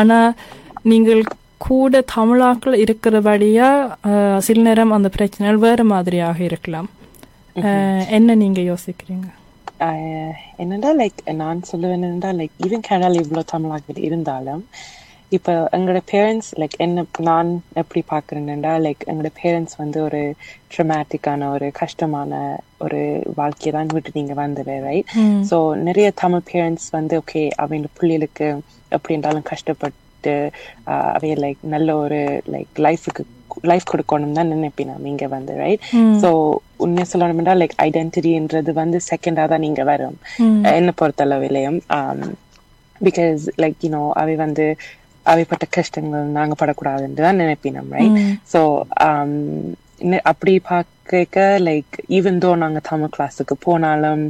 ஆனா 0.00 0.18
நீங்கள் 0.82 1.22
கூட 1.66 2.02
தமிழாக்கள் 2.14 2.76
இருக்கிறபடியா 2.84 3.68
சில 4.38 4.62
நேரம் 4.62 4.96
அந்த 4.96 5.08
பிரச்சனைகள் 5.08 5.64
வேற 5.68 5.84
மாதிரியாக 5.84 6.38
இருக்கலாம். 6.44 6.88
என்ன 8.18 8.34
நீங்க 8.42 8.60
யோசிக்கிறீங்க? 8.70 9.28
என்னடா 10.62 10.90
லைக் 10.96 11.20
நான் 11.42 11.60
சொல்லுவேன்டா 11.72 12.32
லைக் 12.40 12.58
ஈவன் 12.66 12.86
கனடால 12.88 13.22
இவ்வளவு 13.24 13.50
தமிழாக்கள் 13.54 14.04
இருந்தாலும் 14.08 14.64
இப்ப 15.32 15.52
எங்களோட 15.72 16.00
பேரண்ட்ஸ் 16.10 16.48
லைக் 16.60 16.74
என்ன 16.78 17.04
நான் 17.28 17.50
எப்படி 17.74 18.00
பாக்குறேன்டா 18.10 18.72
லைக் 18.82 19.02
எங்களோட 19.06 19.30
பேரண்ட்ஸ் 19.38 19.76
வந்து 19.76 19.98
ஒரு 20.02 20.20
ட்ரமாட்டிக்கான 20.74 21.48
ஒரு 21.50 21.66
கஷ்டமான 21.78 22.32
ஒரு 22.78 23.00
வாழ்க்கையை 23.34 23.72
தான் 23.72 23.92
விட்டு 23.94 24.10
நீங்க 24.14 24.34
வந்தது 24.34 24.76
ரைட் 24.84 25.12
ஸோ 25.50 25.58
நிறைய 25.88 26.08
தமிழ் 26.22 26.48
பேரண்ட்ஸ் 26.52 26.88
வந்து 26.90 27.16
ஓகே 27.22 27.42
அவங்க 27.58 27.90
பிள்ளைகளுக்கு 27.98 28.48
எப்படி 28.92 29.14
இருந்தாலும் 29.14 29.48
கஷ்டப்பட்டு 29.52 30.34
அவைய 31.12 31.36
லைக் 31.44 31.62
நல்ல 31.68 31.96
ஒரு 31.96 32.20
லைக் 32.50 32.82
லைஃபுக்கு 32.86 33.24
லைஃப் 33.64 33.90
கொடுக்கணும் 33.90 34.36
தான் 34.36 34.52
நினைப்பேன் 34.52 34.90
நான் 34.90 35.10
இங்க 35.10 35.26
வந்து 35.28 35.54
ரைட் 35.56 35.82
ஸோ 36.22 36.28
உண்மையை 36.76 37.06
சொல்லணும்னா 37.10 37.54
லைக் 37.60 37.76
ஐடென்டிட்டின்றது 37.86 38.72
வந்து 38.74 38.98
செகண்டா 39.08 39.44
தான் 39.48 39.60
நீங்க 39.60 39.82
வரும். 39.84 40.16
என்னை 40.72 40.92
பொறுத்தளவிலையும் 41.00 41.80
பிகாஸ் 43.00 43.44
லைக் 43.62 43.78
யூனோ 43.84 44.02
அவை 44.14 44.34
வந்து 44.36 44.64
அவைப்பட்ட 45.30 45.64
கஷ்டங்கள் 45.76 46.34
நாங்க 46.38 46.54
படக்கூடாதுன்னு 46.60 47.24
தான் 47.26 47.40
நினைப்பேன் 47.42 47.78
நம்ம 47.78 47.96
ரைட் 47.98 48.20
ஸோ 48.52 48.60
அப்படி 50.30 50.52
பார்க்க 50.70 51.42
லைக் 51.66 51.96
ஈவன் 52.18 52.40
தோ 52.44 52.50
நாங்க 52.62 52.80
தமிழ் 52.88 53.12
கிளாஸுக்கு 53.16 53.54
போனாலும் 53.66 54.22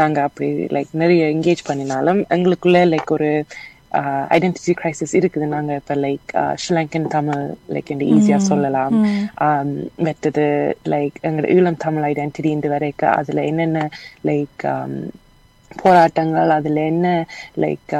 நாங்க 0.00 0.18
அப்படி 0.28 0.48
லைக் 0.76 0.92
நிறைய 1.02 1.24
என்கேஜ் 1.34 1.62
பண்ணினாலும் 1.70 2.20
எங்களுக்குள்ள 2.36 2.80
லைக் 2.92 3.12
ஒரு 3.16 3.30
ஐடென்டிட்டி 4.36 4.72
கிரைசிஸ் 4.80 5.14
இருக்குது. 5.18 5.46
நாங்க 5.54 5.70
இப்ப 5.80 5.94
லைக் 6.04 6.32
ஸ்ரீலங்கன் 6.62 7.06
தமிழ் 7.16 7.44
லைக் 7.74 7.92
இந்த 7.94 8.04
ஈஸியா 8.14 8.38
சொல்லலாம். 8.50 8.96
மற்றது 10.06 10.44
லைக் 10.94 11.16
எங்களோட 11.28 11.48
ஈழம் 11.56 11.82
தமிழ் 11.86 12.06
ஐடென்டிட்டி 12.10 12.50
இந்த 12.56 12.68
வரைக்கும் 12.74 13.16
அதுல 13.20 13.44
என்னென்ன 13.50 13.88
லைக் 14.30 14.64
போராட்டங்கள் 15.76 16.50
அதுல 16.50 16.84
என்ன 16.84 17.26
லைக் 17.56 17.94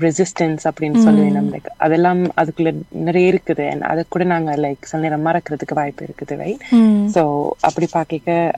ரெசிஸ்டன்ஸ் 0.00 0.64
அப்படின்னு 0.68 1.04
சொல்லுவேன் 1.06 1.36
நம்ம 1.38 1.56
லைக் 1.56 1.70
அதெல்லாம் 1.76 2.22
அதுக்குள்ள 2.40 2.72
நிறைய 2.90 3.32
இருக்குது. 3.32 3.82
அதை 3.82 4.04
கூட 4.08 4.24
நாங்க 4.24 4.56
லைக் 4.56 4.88
சில 4.90 5.02
நேரம் 5.02 5.26
மறக்கிறதுக்கு 5.26 5.78
வாய்ப்பு 5.80 6.06
இருக்குது 6.06 6.36
ரைட் 6.36 6.64
ஸோ 7.14 7.48
அப்படி 7.60 7.88
பார்க்க 7.90 8.50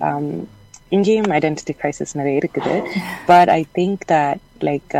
இங்கேயும் 0.96 1.30
ஐடென்டிட்டி 1.38 1.74
கிரைசிஸ் 1.80 2.18
நிறைய 2.20 2.40
இருக்குது. 2.42 2.74
But 3.26 3.48
I 3.48 3.66
think 3.78 4.00
that 4.12 4.44
like 4.68 4.96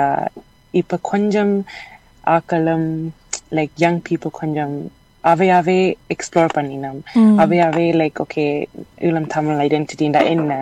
இப்ப 0.70 0.98
கொஞ்சம் 1.02 1.64
ஆக்களும் 2.36 2.88
லைக் 3.50 3.74
யங் 3.76 4.00
பீப்புள் 4.08 4.32
கொஞ்சம் 4.32 4.90
அவையாவே 5.30 5.78
எக்ஸ்ப்ளோர் 6.14 6.54
பண்ணினோம். 6.56 7.00
அவையாவே 7.42 7.86
லைக் 8.00 8.20
ஓகே 8.24 8.44
இளம் 9.08 9.28
தமிழ் 9.34 9.60
ஐடென்டிட்டிண்டா 9.64 10.22
என்ன? 10.34 10.52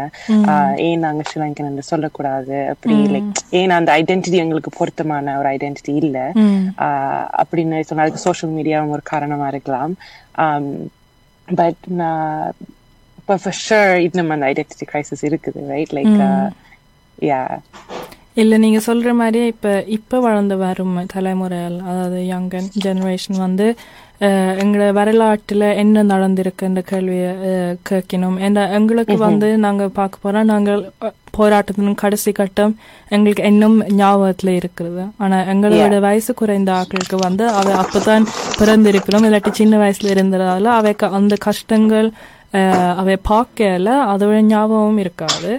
ஏன் 0.87 1.05
நாங்க 1.07 1.23
ஸ்ரீலங்கன் 1.29 1.71
என்று 1.71 1.85
சொல்லக்கூடாது? 1.91 2.57
அப்படி 2.73 2.97
லைக் 3.15 3.43
ஏன் 3.61 3.77
அந்த 3.79 3.91
ஐடென்டிட்டி 4.01 4.41
எங்களுக்கு 4.45 4.73
பொருத்தமான 4.79 5.37
ஒரு 5.41 5.51
ஐடென்டிட்டி 5.55 5.95
இல்ல? 6.05 6.19
அப்படின்னு 7.43 7.87
சொன்னா 7.91 8.07
அதுக்கு 8.07 8.27
சோஷியல் 8.29 8.55
மீடியாவும் 8.59 8.95
ஒரு 8.97 9.05
காரணமா 9.13 9.49
இருக்கலாம். 9.55 9.95
பட் 11.49 11.85
நான் 12.01 12.53
இப்போ 13.21 13.37
ஃபார் 13.43 13.59
ஷுர் 13.67 13.95
இன்னும் 14.07 14.35
அந்த 14.35 14.47
ஐடென்டிட்டி 14.53 14.87
கிரைசிஸ் 14.93 15.25
இருக்குது 15.31 15.69
ரைட் 15.75 15.95
லைக் 15.99 16.19
யா 17.31 17.41
இல்ல 18.39 18.57
நீங்க 18.57 18.81
சொல்ற 18.87 19.13
மாதிரியே 19.15 19.47
இப்ப 19.47 19.69
இப்ப 19.89 20.21
வளர்ந்து 20.21 20.57
வரும் 20.57 20.99
தலைமுறைகள் 21.07 21.79
அதாவது 21.83 22.19
யங்கன் 22.25 22.69
ஜெனரேஷன் 22.85 23.39
வந்து 23.39 23.67
எங்களோட 24.59 24.91
வரலாற்றுல 24.93 25.75
என்ன 25.75 26.03
நடந்திருக்குன்ற 26.03 26.81
கேள்வியை 26.83 27.33
கேட்கணும் 27.91 28.37
ஏன்னா 28.39 28.63
எங்களுக்கு 28.71 29.17
வந்து 29.17 29.49
நாங்க 29.57 29.89
பார்க்க 29.89 30.23
போறோம் 30.25 30.45
நாங்கள் 30.45 30.81
போராட்டத்தின் 31.31 31.95
கடைசி 31.95 32.33
கட்டம் 32.33 32.73
எங்களுக்கு 33.11 33.45
இன்னும் 33.45 33.77
ஞாபகத்துல 33.97 34.55
இருக்கிறது 34.57 35.03
ஆனா 35.17 35.39
எங்களோட 35.45 35.99
வயசு 36.01 36.35
குறைந்த 36.35 36.73
ஆட்களுக்கு 36.73 37.17
வந்து 37.17 37.47
அவை 37.51 37.73
அப்பதான் 37.75 38.27
பிறந்திருக்கிறோம் 38.61 39.27
இல்லாட்டி 39.27 39.53
சின்ன 39.53 39.77
வயசுல 39.79 40.15
இருந்ததால 40.15 40.73
அவைக்கு 40.79 41.07
அந்த 41.11 41.37
கஷ்டங்கள் 41.41 42.09
அவை 42.97 43.17
பார்க்கல 43.31 43.89
அதோட 44.13 44.41
ஞாபகம் 44.47 44.99
இருக்காது. 44.99 45.51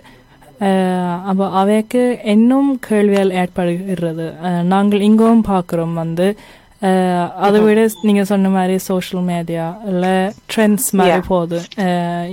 அப்போ 1.25 1.45
அவைக்கு 1.53 2.03
இன்னும் 2.25 2.71
கேள்விகள் 2.87 3.35
ஏற்படுகிறது 3.41 4.25
நாங்கள் 4.63 5.01
இங்கும் 5.01 5.43
பார்க்குறோம் 5.47 5.93
வந்து 5.93 6.27
அதை 7.37 7.57
விட 7.59 7.79
நீங்க 8.01 8.23
சொன்ன 8.23 8.49
மாதிரி 8.49 8.75
சோஷியல் 8.85 9.23
மீடியா 9.23 9.65
இல்ல 9.87 10.05
ட்ரெண்ட்ஸ் 10.53 10.89
மாதிரி 10.95 11.21
போகுது 11.27 11.59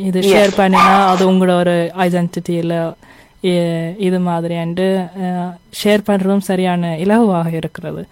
இது 0.02 0.20
ஷேர் 0.28 0.52
பண்ணினா 0.56 0.94
அது 1.06 1.24
உங்களோட 1.32 1.56
ஒரு 1.56 1.76
ஐடென்டிட்டியில 2.04 2.74
இது 3.98 4.18
மாதிரியாண்டு 4.20 4.86
ஷேர் 5.80 6.06
பண்றதும் 6.06 6.46
சரியான 6.46 6.92
இலகுவாக 6.98 7.50
இருக்கிறது 7.56 8.04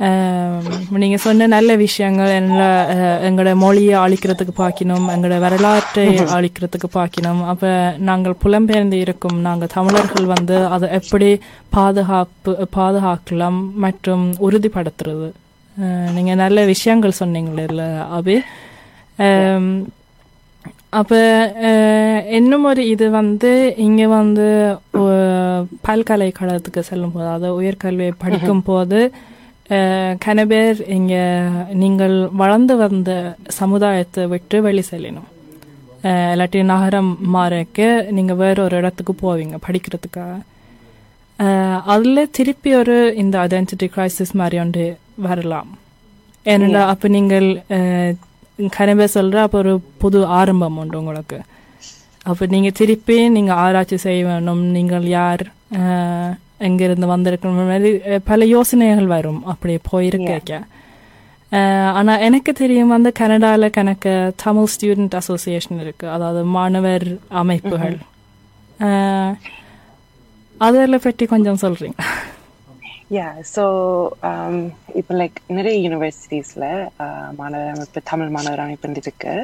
அஹ் 0.00 0.64
நீங்க 0.94 1.16
சொன்ன 1.18 1.46
நல்ல 1.46 1.74
விஷயங்கள் 1.76 2.30
அஹ் 2.62 3.20
எங்களோட 3.26 3.54
மொழியை 3.56 3.94
அழிக்கிறதுக்கு 3.98 4.54
பார்க்கணும் 4.56 5.06
எங்களோட 5.08 5.38
வரலாற்றை 5.38 6.06
அழிக்கிறதுக்கு 6.32 6.88
பார்க்கணும் 6.92 7.42
அப்ப 7.44 7.68
நாங்கள் 8.00 8.36
புலம்பெயர்ந்து 8.42 8.98
இருக்கும் 9.00 9.38
நாங்கள் 9.40 9.72
தமிழர்கள் 9.72 10.26
வந்து 10.32 10.56
அதை 10.68 10.88
எப்படி 10.92 11.28
பாதுகாப்பு 11.70 12.52
பாதுகாக்கலாம் 12.76 13.60
மற்றும் 13.76 14.24
உறுதிப்படுத்துறது? 14.40 15.28
அஹ் 15.76 16.10
நீங்க 16.12 16.34
நல்ல 16.34 16.64
விஷயங்கள் 16.64 17.18
சொன்னீங்களே 17.20 17.64
இல்ல 17.64 17.84
அபி? 18.14 18.36
அப்ப 20.92 21.14
இன்னும் 22.30 22.64
ஒரு 22.64 22.88
இது 22.88 23.10
வந்து 23.12 23.50
இங்க 23.78 24.06
வந்து 24.12 24.46
பல்கலைக்கழகத்துக்கு 25.86 26.80
செல்லும் 26.80 27.12
போது 27.12 27.26
அதாவது 27.28 27.60
உயர்கல்வியை 27.60 28.12
படிக்கும் 28.18 28.62
போது 28.62 28.98
கன 30.18 30.40
பேர் 30.46 30.78
இங்க 30.88 31.14
நீங்கள் 31.74 32.16
வளர்ந்து 32.32 32.74
வந்த 32.76 33.10
சமுதாயத்தை 33.50 34.24
விட்டு 34.26 34.56
வெளி 34.62 34.82
செல்லணும் 34.90 35.30
இல்லாட்டி 36.32 36.62
நகரம் 36.62 37.12
மாறக்க 37.34 37.86
நீங்க 38.10 38.34
வேற 38.34 38.56
ஒரு 38.62 38.76
இடத்துக்கு 38.76 39.14
போவீங்க 39.22 39.56
படிக்கிறதுக்காக 39.66 40.42
அதுல 41.86 42.24
திருப்பி 42.30 42.70
ஒரு 42.74 42.96
இந்த 43.14 43.38
ஐடென்டிட்டி 43.38 43.86
கிரைசிஸ் 43.86 44.34
மாதிரி 44.34 44.58
ஒன்று 44.58 44.86
வரலாம் 45.18 45.70
ஏன்னா 46.46 46.82
அப்ப 46.86 47.08
நீங்கள் 47.08 47.48
கனவே 48.70 49.06
சொல்ற 49.14 49.36
அப்ப 49.38 49.58
ஒரு 49.58 49.74
புது 49.98 50.18
ஆரம்பம் 50.34 50.76
உண்டு 50.76 50.96
உங்களுக்கு 50.98 51.38
அப்ப 52.26 52.46
நீங்க 52.46 52.70
திருப்பி 52.70 53.16
நீங்க 53.28 53.52
ஆராய்ச்சி 53.54 53.96
செய்ய 53.96 54.20
வேணும் 54.26 54.62
நீங்கள் 54.70 55.06
யார் 55.08 55.44
எங்கிருந்து 56.64 57.06
வந்திருக்கணும் 57.06 57.68
மாதிரி 57.68 57.90
பல 58.24 58.44
யோசனைகள் 58.50 59.06
வரும். 59.08 59.42
அப்படி 59.46 59.78
போயிருக்க 59.90 60.60
அஹ், 61.52 61.90
ஆனா 61.92 62.18
எனக்கு 62.18 62.52
தெரியும் 62.54 62.88
வந்து 62.88 63.12
கனடால 63.18 63.70
கணக்கு 63.70 64.12
தமிழ் 64.36 64.70
ஸ்டூடெண்ட் 64.72 65.14
அசோசியேஷன் 65.14 65.80
இருக்கு. 65.80 66.06
அதாவது 66.08 66.40
மாணவர் 66.54 67.06
அமைப்புகள். 67.34 67.96
அஹ், 68.80 69.34
அதெல்லாம் 70.56 71.00
பற்றி 71.00 71.26
கொஞ்சம் 71.26 71.62
சொல்றீங்க. 71.62 71.98
யா 73.10 73.24
ஸோ 73.52 73.64
இப்போ 74.94 75.12
லைக் 75.14 75.38
நிறைய 75.48 75.76
யூனிவர்சிட்டிஸ்ல 75.80 76.64
மாணவர் 77.32 77.72
அமைப்பு 77.74 78.00
தமிழ் 78.04 78.28
மாணவர் 78.28 78.60
அமைப்பு 78.60 78.94
இருக்கு. 78.96 79.34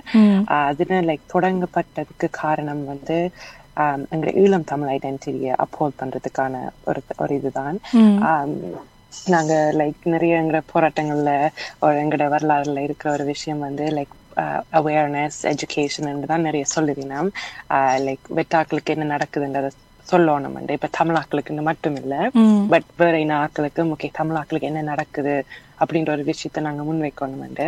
ஆஹ் 0.49 0.67
அதுன்னு 0.69 0.99
லைக் 1.03 1.33
தொடங்கப்பட்டதுக்கு 1.35 2.29
காரணம் 2.43 2.85
வந்து 2.85 3.19
ஆம், 3.77 4.05
எங்க 4.11 4.29
ஈழம் 4.41 4.65
தமிழ் 4.65 4.91
ஐடென்டிட்டியை 4.95 5.53
அப்ஹோல்ட் 5.65 5.99
பண்றதுக்கான 6.01 6.55
ஒரு 6.85 7.01
ஒரு 7.19 7.33
இதுதான். 7.39 7.79
நாங்க 9.31 9.53
லைக் 9.79 10.03
நிறைய 10.07 10.41
எங்களோட 10.41 10.63
போராட்டங்கள்ல 10.73 11.31
ஒரு 11.81 11.97
எங்களோட 12.03 12.27
வரலாறுல 12.35 12.83
இருக்கிற 12.87 13.09
ஒரு 13.13 13.25
விஷயம் 13.33 13.65
வந்து 13.67 13.85
லைக் 13.97 14.15
அவேர்னஸ் 14.79 15.39
எஜுகேஷன் 15.53 15.99
தான் 16.27 16.47
நிறைய 16.49 16.65
சொல்லுவினோம் 16.75 17.31
லைக் 18.07 18.27
வெட்டாக்களுக்கு 18.39 18.95
என்ன 18.95 19.09
நடக்குதுன்றத 19.15 19.71
சொல்லணும் 20.13 20.47
இப்ப 20.77 20.91
தமிழாக்களுக்கு 20.99 21.39
மட்டும் 21.71 21.97
இல்ல. 22.03 22.15
பட் 22.73 22.87
வேற 22.97 23.15
இன 23.21 23.35
ஆக்களுக்கு 23.45 23.83
ஓகே 23.95 24.09
தமிழாக்களுக்கு 24.19 24.71
என்ன 24.71 24.83
நடக்குது 24.91 25.35
அப்படின்ற 25.83 26.11
ஒரு 26.15 26.25
விஷயத்த 26.31 26.63
நாங்க 26.67 26.83
முன்வைக்கணும்ண்டு 26.87 27.67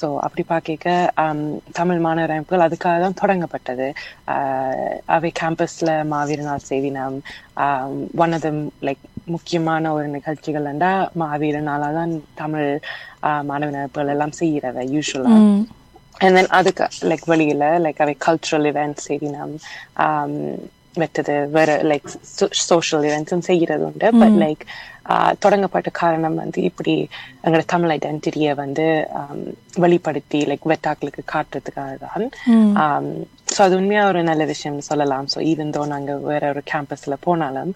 ஸோ 0.00 0.06
அப்படி 0.26 0.42
பார்க்க 0.50 0.94
தமிழ் 1.78 2.00
மாணவர் 2.06 2.34
அமைப்புகள் 2.34 2.66
அதுக்காக 2.66 2.96
தான் 3.04 3.18
தொடங்கப்பட்டது 3.20 3.86
அவை 5.16 5.30
கேம்பஸ்ல 5.40 5.92
மாவீர 6.12 6.42
நாள் 6.42 6.68
செய்தினம் 6.70 7.16
ஒன் 8.22 8.34
ஆஃப் 8.38 8.48
லைக் 8.82 9.02
முக்கியமான 9.34 9.92
ஒரு 9.96 10.08
நிகழ்ச்சிகள் 10.16 10.68
என்றா 10.72 10.92
மாவீர 11.22 11.60
நாளா 11.68 11.88
தான் 11.98 12.12
தமிழ் 12.34 12.68
மாணவர் 13.50 13.78
அமைப்புகள் 13.78 14.12
எல்லாம் 14.14 14.38
செய்யறவ 14.40 14.84
யூஸ்வலா. 14.94 15.34
அண்ட் 16.16 16.36
தென் 16.36 16.52
அதுக்கு 16.58 16.82
லைக் 17.10 17.26
வெளியில 17.26 17.64
லைக் 17.84 18.02
அவை 18.04 18.14
கல்ச்சுரல் 18.26 18.68
இவெண்ட்ஸ் 18.70 19.06
செய்தினம் 19.08 19.54
வெட்டது. 21.02 21.36
வேற 21.56 21.70
லைக் 21.90 22.08
சோஷியல் 22.70 23.04
இவெண்ட்ஸும் 23.08 23.46
செய்கிறது 23.50 23.84
உண்டு 23.90 24.08
பட் 24.22 24.36
லைக் 24.44 24.64
தொடங்கப்பட்ட 25.44 25.88
காரணம் 26.00 26.40
வந்து 26.42 26.60
இப்படி 26.68 26.92
எங்களோட 27.44 27.64
தமிழ் 27.72 27.92
ஐடென்டிட்டியை 27.96 28.52
வந்து 28.62 28.84
வெளிப்படுத்தி 29.84 30.40
லைக் 30.50 30.68
வெட்டாக்களுக்கு 30.72 31.22
காட்டுறதுக்காக 31.32 31.94
தான். 32.04 32.24
ஸோ 33.54 33.58
அது 33.66 33.74
உண்மையா 33.80 34.02
ஒரு 34.10 34.20
நல்ல 34.28 34.44
விஷயம் 34.52 34.78
சொல்லலாம். 34.90 35.26
ஸோ 35.32 35.40
ஈவன் 35.50 35.74
தோ 35.76 35.82
நாங்க 35.94 36.12
வேற 36.30 36.44
ஒரு 36.54 36.62
கேம்பஸ்ல 36.72 37.16
போனாலும் 37.26 37.72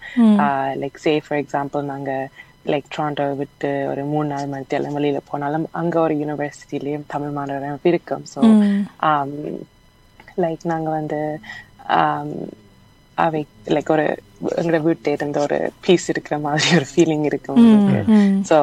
லைக் 0.82 1.02
சே 1.06 1.14
ஃபார் 1.26 1.40
எக்ஸாம்பிள் 1.42 1.84
நாங்க 1.92 2.12
லைக் 2.72 2.88
டொரண்டோ 2.94 3.26
விட்டு 3.40 3.72
ஒரு 3.90 4.02
மூணு 4.12 4.28
நாள் 4.32 4.50
மணி 4.52 4.76
எல்லாம் 4.78 4.96
வெளியில 4.98 5.20
போனாலும் 5.32 5.66
அங்க 5.80 5.94
ஒரு 6.06 6.14
யூனிவர்சிட்டிலயும் 6.22 7.06
தமிழ் 7.14 7.36
மாணவர் 7.38 7.86
இருக்கும். 7.90 8.24
ஸோ 8.32 8.40
லைக் 10.44 10.64
நாங்க 10.72 10.88
வந்து 10.98 11.20
அவை 13.18 13.40
லைக் 13.74 13.90
ஒரு 13.90 14.04
எங்களோட 14.58 14.80
வீட்டு 14.82 15.10
இருந்த 15.12 15.38
ஒரு 15.40 15.56
பீஸ் 15.80 16.06
இருக்கிற 16.08 16.36
மாதிரி 16.38 16.68
ஒரு 16.76 16.86
ஃபீலிங் 16.90 17.24
இருக்கும் 17.24 17.58
ஸோ 18.50 18.56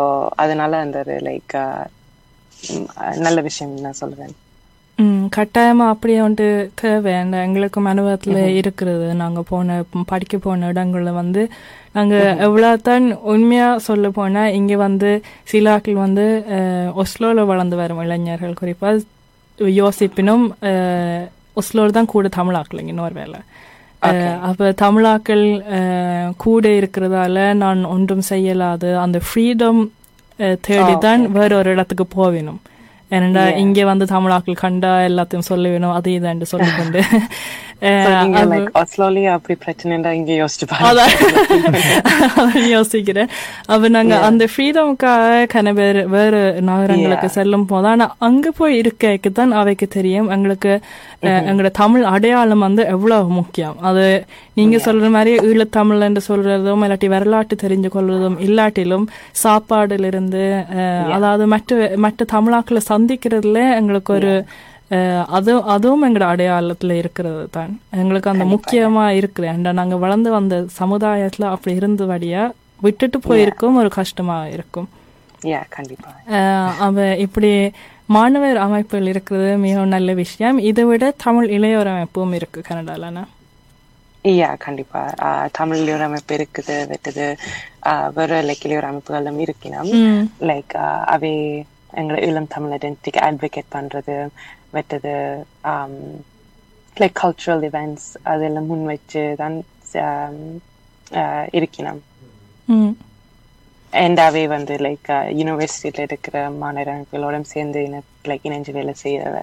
அதனால 0.43 0.79
அந்த 0.79 0.97
ஒரு 0.99 1.15
லைக் 1.25 1.55
நல்ல 3.19 3.39
விஷயம் 3.41 3.75
நான் 3.81 4.01
சொல்லுவேன் 4.01 4.33
கட்டாயமா 5.31 5.85
அப்படியே 5.89 6.19
வந்துட்டு 6.19 6.45
தேவை. 6.81 7.13
அந்த 7.15 7.37
எங்களுக்கும் 7.45 7.89
அனுபவத்துல 7.91 8.37
இருக்கிறது. 8.59 9.07
நாங்க 9.13 9.41
போன 9.43 9.77
படிக்க 10.07 10.35
போன 10.37 10.69
இடங்கள்ல 10.71 11.11
வந்து 11.13 11.41
நாங்க 11.93 12.15
எவ்வளவுதான் 12.45 13.05
உண்மையா 13.33 13.67
சொல்ல 13.87 14.09
போனா 14.11 14.43
இங்க 14.59 14.75
வந்து 14.77 15.09
சில 15.45 15.73
ஆட்கள் 15.73 16.03
வந்து 16.03 16.25
ஒஸ்லோல 17.03 17.45
வளர்ந்து 17.45 17.75
வரும் 17.75 18.01
இளைஞர்கள். 18.01 18.59
குறிப்பா 18.61 18.91
யோசிப்பினும் 19.77 20.45
ஒஸ்லோல 21.57 21.91
தான் 21.91 22.11
கூட 22.11 22.29
தமிழாக்கள் 22.35 22.81
இங்க 22.81 22.93
நோர்வேல. 22.93 23.35
அஹ், 23.35 23.45
அப்ப 24.43 24.71
தமிழாக்கள் 24.81 25.43
அஹ், 25.73 26.31
கூட 26.38 26.67
இருக்கிறதால 26.79 27.53
நான் 27.55 27.86
ஒன்றும் 27.86 28.21
செய்யலாது. 28.29 28.95
அந்த 28.95 29.21
ஃப்ரீடம் 29.25 29.81
தேடிதான் 30.63 31.21
வேற 31.31 31.55
ஒரு 31.55 31.71
இடத்துக்கு 31.71 32.05
போவேணும் 32.15 32.62
ஏன்னா 33.12 33.27
இங்க 33.58 33.86
வந்து 33.86 34.05
தமிழாக்கள் 34.05 34.55
கண்டா 34.55 34.99
எல்லாத்தையும் 35.01 35.45
சொல்ல 35.45 35.69
வேணும் 35.69 35.93
அது 35.93 36.10
இதாண்டு 36.12 36.43
சொல்லிக்கொண்டு. 36.43 37.01
நீங்க 37.81 38.41
லைக் 38.51 38.69
ஆஸ்லோலி 38.79 39.23
அப்படி 39.31 39.55
பிரச்சனைடா 39.61 40.11
இங்க 40.13 40.31
யோசிச்சு 40.38 40.65
பாருங்க 40.69 41.01
யோசிக்கிறேன் 42.71 43.29
அப்ப 43.67 43.89
நாங்க 43.89 44.15
அந்த 44.27 44.43
ஃப்ரீடமுக்காக 44.51 45.23
கன 45.53 45.73
பேர் 45.75 45.99
வேறு 46.13 46.39
நகரங்களுக்கு 46.67 47.27
செல்லும் 47.35 47.67
போது 47.67 47.88
ஆனா 47.88 48.07
அங்க 48.25 48.51
போய் 48.57 48.79
இருக்க 48.81 49.03
தான் 49.35 49.53
அவைக்கு 49.59 49.88
தெரியும் 49.93 50.29
எங்களுக்கு 50.31 50.73
எங்களோட 51.43 51.71
தமிழ் 51.79 52.03
அடையாளம் 52.11 52.65
வந்து 52.65 52.83
எவ்வளவு 52.93 53.29
முக்கியம் 53.38 53.77
அது 53.88 54.05
நீங்க 54.53 54.77
சொல்ற 54.83 55.07
மாதிரி 55.13 55.31
ஈழத்தமிழ் 55.47 56.05
என்று 56.07 56.21
சொல்றதும் 56.27 56.83
இல்லாட்டி 56.85 57.09
வரலாற்று 57.13 57.57
தெரிஞ்சு 57.61 57.89
கொள்வதும் 57.91 58.38
இல்லாட்டிலும் 58.45 59.05
சாப்பாடுல 59.43 60.09
இருந்து 60.11 60.43
அஹ், 60.75 61.09
அதாவது 61.15 61.45
மற்ற 61.53 61.73
மற்ற 62.05 62.25
தமிழாக்களை 62.31 62.81
சந்திக்கிறதுல 62.89 63.59
எங்களுக்கு 63.77 64.13
ஒரு 64.13 64.33
அஹ், 64.91 65.25
அது 65.29 65.51
அதுவும் 65.73 66.03
எங்களோட 66.03 66.25
அடையாளத்துல 66.33 66.95
இருக்கிறது 66.95 67.43
தான் 67.49 67.71
எங்களுக்கு 67.95 68.31
அந்த 68.31 68.45
முக்கியமா 68.53 69.05
இருக்குது. 69.19 69.47
ஏன்டா 69.51 69.71
நாங்க 69.73 69.95
வளர்ந்து 69.97 70.29
வந்த 70.31 70.55
சமுதாயத்துல 70.79 71.49
அப்படி 71.53 71.79
இருந்தபடியா 71.79 72.43
விட்டுட்டு 72.81 73.19
போயிருக்கும் 73.21 73.75
ஒரு 73.75 73.89
கஷ்டமா 73.91 74.37
இருக்கும். 74.47 74.87
அவ 76.79 76.95
இப்படி 77.25 77.51
மாணவர் 78.09 78.57
அமைப்புகள் 78.57 79.07
இருக்கிறது 79.07 79.49
மிகவும் 79.57 79.93
நல்ல 79.95 80.13
விஷயம். 80.15 80.57
இதை 80.69 80.83
விட 80.85 81.05
தமிழ் 81.23 81.47
இளையோர் 81.49 81.91
அமைப்பும் 81.93 82.33
இருக்கு 82.33 82.59
கனடாலனா 82.69 83.23
யா 84.25 84.49
கண்டிப்பா. 84.57 85.01
தமிழ் 85.51 85.79
இளையோர் 85.79 86.03
அமைப்பு 86.03 86.35
இருக்குது 86.35 86.75
வெட்டது 86.91 87.25
வேற 88.13 88.41
லைக் 88.43 88.65
இளையோர் 88.67 88.89
அமைப்புகளும் 88.89 89.41
இருக்கணும் 89.45 89.91
லைக் 90.47 90.73
அவை 91.07 91.33
எங்களை 91.93 92.19
இளம் 92.27 92.47
தமிழ் 92.47 92.73
ஐடென்டிட்டிக்கு 92.73 93.21
அட்வொகேட் 93.27 93.75
பண்றது. 93.75 94.15
வெட்டது 94.75 95.15
லைக் 96.97 97.17
கல்ச்சுரல் 97.21 97.63
இவெண்ட்ஸ் 97.63 98.09
அதெல்லாம் 98.23 98.65
முன் 98.65 98.85
வச்சு 98.85 99.23
தான் 99.35 99.57
இருக்கணும் 101.53 102.01
அவை 104.19 104.43
வந்து 104.47 104.75
லைக் 104.77 105.09
யூனிவர்சிட்டியில 105.31 106.05
இருக்கிற 106.05 106.38
மாணவர் 106.57 106.91
அமைப்புகளோட 106.93 107.41
சேர்ந்து 107.45 107.81
லைக் 108.27 108.45
இணைஞ்சு 108.45 108.71
வேலை 108.71 108.93
செய்யறவ 109.03 109.38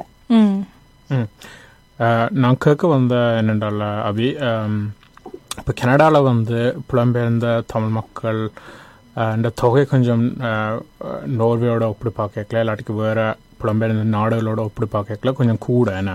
நான் 2.35 2.59
கேட்க 2.59 2.87
வந்த 2.87 3.15
என்னென்றால் 3.41 3.83
அபி 4.03 4.29
இப்போ 5.59 5.73
கனடாவில் 5.73 6.29
வந்து 6.29 6.61
புலம்பெயர்ந்த 6.89 7.49
தமிழ் 7.67 7.91
மக்கள் 7.91 8.41
இந்த 9.37 9.49
தொகை 9.55 9.83
கொஞ்சம் 9.85 10.23
நோர்வேயோட 11.37 11.85
ஒப்பிட்டு 11.89 12.13
பார்க்கல 12.19 12.63
இல்லாட்டிக்கு 12.63 12.95
வேறு 12.95 13.27
புலம்பெயர்ந்த 13.65 14.07
நாடுகளோட 14.17 14.61
ஒப்பிட்டு 14.67 14.95
பார்க்கல 14.97 15.35
கொஞ்சம் 15.41 15.63
கூட 15.69 15.97
என்ன 16.01 16.15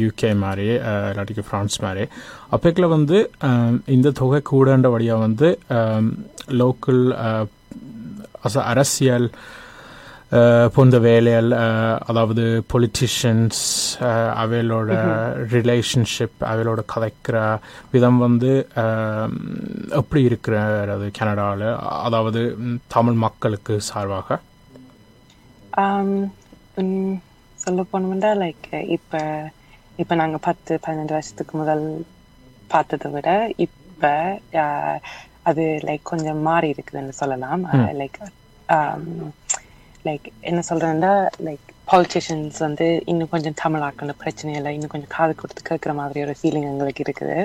யூகே 0.00 0.32
மாதிரி 0.44 0.68
இல்லாட்டிக்கு 1.12 1.46
ஃப்ரான்ஸ் 1.46 1.78
மாதிரி 1.86 2.04
அப்போக்கில் 2.54 2.94
வந்து 2.96 3.18
இந்த 3.96 4.14
தொகை 4.20 4.40
கூடன்ற 4.50 4.90
வழியாக 4.96 5.24
வந்து 5.26 5.48
லோக்கல் 6.62 7.04
அரசியல் 8.72 9.26
போன்ற 10.74 10.96
வேலைகள் 11.06 11.48
அதாவது 12.10 12.42
பொலிட்டிஷியன்ஸ் 12.72 13.62
அவைகளோட 14.42 14.90
ரிலேஷன்ஷிப் 15.54 16.44
அவைகளோட 16.50 16.80
கதைக்கிற 16.92 17.38
விதம் 17.94 18.20
வந்து 18.24 18.52
எப்படி 20.00 20.22
இருக்கிறது 20.28 21.08
கனடாவில் 21.18 21.66
அதாவது 22.06 22.42
தமிழ் 22.96 23.18
மக்களுக்கு 23.24 23.76
சார்பாக. 23.90 24.38
சொல்ல 27.58 27.80
போனோம்னா 27.90 28.30
லைக் 28.42 28.66
இப்ப 28.96 29.14
இப்ப 29.98 30.14
நாங்க 30.14 30.38
பத்து 30.40 30.80
பதினஞ்சு 30.86 31.14
வருஷத்துக்கு 31.16 31.58
முதல் 31.58 31.84
பார்த்ததை 32.70 33.10
விட 33.12 33.28
இப்ப 33.58 34.02
ஆஹ், 34.54 34.98
அது 35.42 35.64
லைக் 35.82 36.02
கொஞ்சம் 36.04 36.40
மாறி 36.42 36.68
இருக்குதுன்னு 36.72 37.14
சொல்லலாம். 37.22 37.62
லைக் 38.00 38.18
லைக் 40.04 40.26
என்ன 40.42 40.60
சொல்றேன்னா 40.68 41.12
லைக் 41.46 41.64
politicians 41.88 42.54
வந்து 42.60 42.86
இன்னும் 43.06 43.28
கொஞ்சம் 43.28 43.58
தமிழாக்கணும் 43.62 44.18
பிரச்சனை 44.18 44.54
இல்லை 44.56 44.74
இன்னும் 44.74 44.92
கொஞ்சம் 44.92 45.14
காது 45.16 45.32
கொடுத்து 45.34 45.62
கேட்குற 45.68 45.92
மாதிரி 45.94 46.20
ஒரு 46.20 46.34
ஃபீலிங் 46.38 46.68
எங்களுக்கு 46.70 47.04
இருக்குது. 47.04 47.38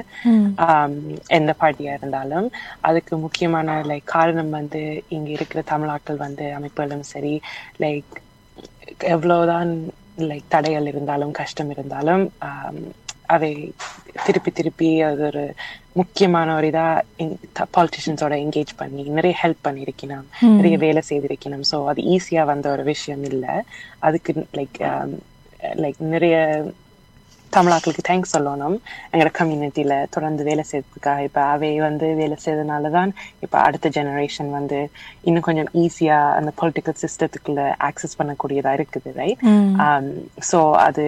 எந்த 1.37 1.51
பார்ட்டியா 1.61 1.93
இருந்தாலும். 1.93 2.47
அதுக்கு 2.81 3.13
முக்கியமான 3.25 3.69
லைக் 3.83 4.11
காரணம் 4.15 4.51
வந்து 4.51 4.81
இங்க 5.09 5.29
இருக்கிற 5.37 5.61
தமிழாக்கள் 5.71 6.19
வந்து 6.19 6.45
அமைப்புகளும் 6.57 7.05
சரி 7.13 7.33
லைக் 7.79 8.15
எவ்வளவுதான் 9.13 9.71
லைக் 10.29 10.51
தடைகள் 10.53 10.89
இருந்தாலும் 10.91 11.33
கஷ்டம் 11.39 11.71
இருந்தாலும் 11.75 12.23
அதை 13.35 13.51
திருப்பி 14.25 14.51
திருப்பி 14.57 14.89
அது 15.07 15.23
ஒரு 15.29 15.43
முக்கியமான 15.99 16.47
ஒரு 16.57 16.67
இதா 16.71 16.85
பாலிட்டிஷியன்ஸோட 17.77 18.33
என்கேஜ் 18.43 18.73
பண்ணி 18.81 19.03
நிறைய 19.17 19.35
ஹெல்ப் 19.41 19.65
பண்ணியிருக்கணும். 19.67 20.25
நிறைய 20.57 20.75
வேலை 20.85 21.01
செய்திருக்கணும். 21.09 21.63
ஸோ 21.71 21.77
அது 21.91 22.01
ஈஸியா 22.15 22.43
வந்த 22.51 22.65
ஒரு 22.75 22.83
விஷயம் 22.93 23.23
இல்லை. 23.31 23.55
அதுக்கு 24.07 24.33
லைக் 24.59 24.79
லைக் 25.83 26.01
நிறைய 26.15 26.37
தமிழாக்களுக்கு 27.57 28.03
தேங்க்ஸ் 28.09 28.33
சொல்லணும். 28.35 28.77
எங்களோட 29.11 29.31
கம்யூனிட்டியில 29.39 29.93
தொடர்ந்து 30.15 30.43
வேலை 30.49 30.63
செய்யறதுக்காக 30.69 31.25
இப்ப 31.27 31.41
அவை 31.53 31.71
வந்து 31.87 32.07
வேலை 32.21 32.37
செய்யறதுனால 32.43 32.91
தான் 32.97 33.11
இப்ப 33.45 33.55
அடுத்த 33.67 33.89
ஜெனரேஷன் 33.97 34.51
வந்து 34.59 34.79
இன்னும் 35.29 35.47
கொஞ்சம் 35.47 35.71
ஈஸியா 35.83 36.19
அந்த 36.37 36.53
பொலிட்டிக்கல் 36.61 37.01
சிஸ்டத்துக்குள்ள 37.03 37.63
ஆக்சஸ் 37.89 38.17
பண்ணக்கூடியதா 38.21 38.73
இருக்குது 38.79 39.11
ரைட் 39.21 39.43
ஸோ 40.51 40.61
அது 40.87 41.05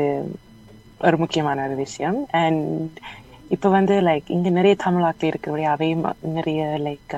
ஒரு 1.08 1.18
முக்கியமான 1.24 1.64
ஒரு 1.68 1.76
விஷயம். 1.86 2.20
அண்ட் 2.44 2.66
இப்ப 3.56 3.70
வந்து 3.78 3.96
லைக் 4.08 4.30
இங்க 4.36 4.50
நிறைய 4.60 4.76
தமிழாக்கள் 4.86 5.32
இருக்கிறபடி 5.32 5.66
அவையும் 5.74 6.06
நிறைய 6.38 6.62
லைக் 6.88 7.14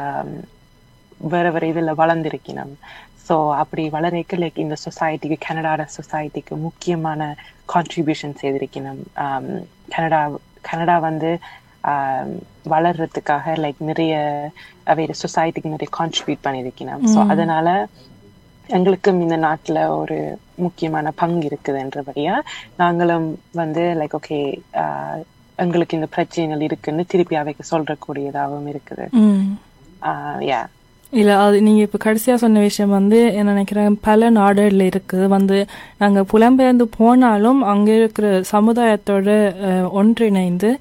வேற 1.33 1.45
வேற 1.55 1.63
இதுல 1.71 1.93
வளர்ந்திருக்கணும். 2.01 2.73
ஸோ 3.27 3.35
அப்படி 3.61 3.83
வளரைக்கு 3.95 4.35
லைக் 4.41 4.59
இந்த 4.65 4.75
சொசைட்டிக்கு 4.85 5.37
கனடாட 5.47 5.81
சொசைட்டிக்கு 5.97 6.53
முக்கியமான 6.67 7.31
கான்ட்ரிபியூஷன் 7.73 8.39
செய்திருக்கணும் 8.41 9.01
கனடா 9.95 10.21
கனடா 10.69 10.95
வந்து 11.09 11.31
வளர்றதுக்காக 12.73 13.53
லைக் 13.63 13.81
நிறைய 13.89 14.13
அவை 14.91 15.03
சொசைட்டிக்கு 15.23 15.73
நிறைய 15.75 15.89
கான்ட்ரிபியூட் 15.99 16.45
பண்ணியிருக்கணும். 16.47 17.03
ஸோ 17.13 17.19
அதனால 17.33 17.67
எங்களுக்கும் 18.77 19.21
இந்த 19.25 19.37
நாட்டுல 19.45 19.79
ஒரு 19.99 20.17
முக்கியமான 20.65 21.11
பங்கு 21.21 21.45
இருக்குதுன்றபடியா 21.49 22.33
நாங்களும் 22.81 23.27
வந்து 23.61 23.83
லைக் 23.99 24.17
ஓகே 24.19 24.39
எங்களுக்கு 25.63 25.97
இந்த 25.99 26.09
பிரச்சனைகள் 26.15 26.65
இருக்குன்னு 26.67 27.03
திருப்பி 27.13 27.35
அவைக்கு 27.41 27.63
சொல்றக்கூடியதாகவும் 27.71 28.69
இருக்குது. 28.73 29.05
யா 30.51 30.59
இல்ல 31.13 31.31
அது 31.39 31.57
நீங்க 31.61 31.81
இப்ப 31.81 31.99
கடைசியா 32.03 32.33
சொன்ன 32.35 32.59
விஷயம் 32.61 32.89
வந்து 32.91 33.19
என்ன 33.33 33.51
நினைக்கிறேன் 33.51 33.97
பல 34.01 34.29
நாடுகள்ல 34.31 34.89
இருக்குது 34.89 35.27
வந்து 35.27 35.57
நாங்க 35.97 36.21
புலம்பெயர்ந்து 36.31 36.85
போனாலும் 36.97 37.61
அங்க 37.65 37.89
இருக்கிற 37.95 38.25
சமுதாயத்தோட 38.51 39.29
ஒன்றிணைந்து 39.99 40.71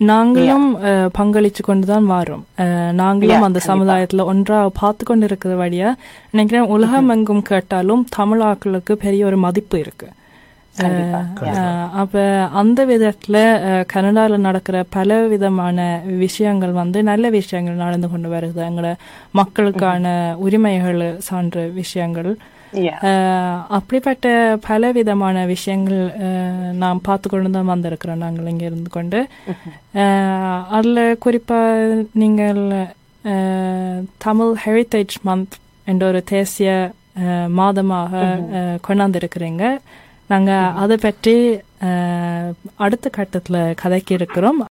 நாங்களும் 0.00 0.68
பங்களிச்சு 1.16 1.62
கொண்டுதான் 1.62 2.06
வாரோம். 2.08 2.44
அஹ், 2.58 2.92
நாங்களும் 2.94 3.36
அந்த. 3.40 3.60
சமுதாயத்துல 3.68 4.24
ஒன்றா 4.24 4.68
பார்த்து 4.74 5.04
கொண்டு 5.04 5.26
இருக்கிற 5.26 5.54
வழியா 5.58 5.90
நினைக்கிறேன் 6.30 6.70
உலகம் 6.70 7.08
எங்கும் 7.08 7.42
கேட்டாலும் 7.42 8.02
தமிழாக்களுக்கு 8.16 8.92
பெரிய 8.96 9.26
ஒரு 9.26 9.36
மதிப்பு 9.38 9.78
இருக்கு. 9.78 10.08
கண்டிப்பா 10.08 10.18
அஹ், 10.18 10.21
அப்ப 11.94 12.18
அந்த 12.52 12.86
விதத்துல 12.86 13.36
கனடால 13.92 14.36
நடக்கிற 14.38 14.84
பல 14.90 15.20
விதமான 15.26 15.78
விஷயங்கள் 16.18 16.72
வந்து 16.72 17.02
நல்ல 17.02 17.28
விஷயங்கள் 17.30 17.74
நடந்து 17.74 18.10
கொண்டு 18.10 18.28
வருது. 18.30 18.60
எங்களோட 18.62 18.92
மக்களுக்கான 19.32 20.06
உரிமைகள் 20.38 21.02
சார்ந்த 21.20 21.60
விஷயங்கள். 21.74 22.30
அப்படிப்பட்ட 23.68 24.26
பல 24.66 24.90
விதமான 24.92 25.44
விஷயங்கள் 25.44 26.00
நாம் 26.74 27.00
பார்த்து 27.00 27.28
கொண்டு 27.28 27.50
தான் 27.50 27.70
வந்திருக்கிறோம் 27.72 28.14
நாங்கள் 28.16 28.46
இங்கே 28.46 28.64
இருந்து 28.64 28.90
கொண்டு. 28.90 29.20
அதுல 30.70 31.12
குறிப்பா 31.24 31.60
நீங்கள் 32.12 32.62
தமிழ் 34.18 34.54
ஹெரிட்டேஜ் 34.64 35.16
மந்த் 35.26 35.56
என்ற 35.86 36.06
ஒரு 36.06 36.24
தேசிய 36.24 36.70
மாதமாக 37.56 38.12
அஹ், 38.52 38.78
கொண்டாந்திருக்கிறீங்க. 38.88 39.64
நாங்கள் 40.32 40.72
அதை 40.82 40.96
பற்றி 41.06 41.34
அடுத்த 42.84 43.06
கட்டத்தில் 43.16 43.74
கதைக்கு 43.82 44.12
இருக்கிறோம். 44.18 44.62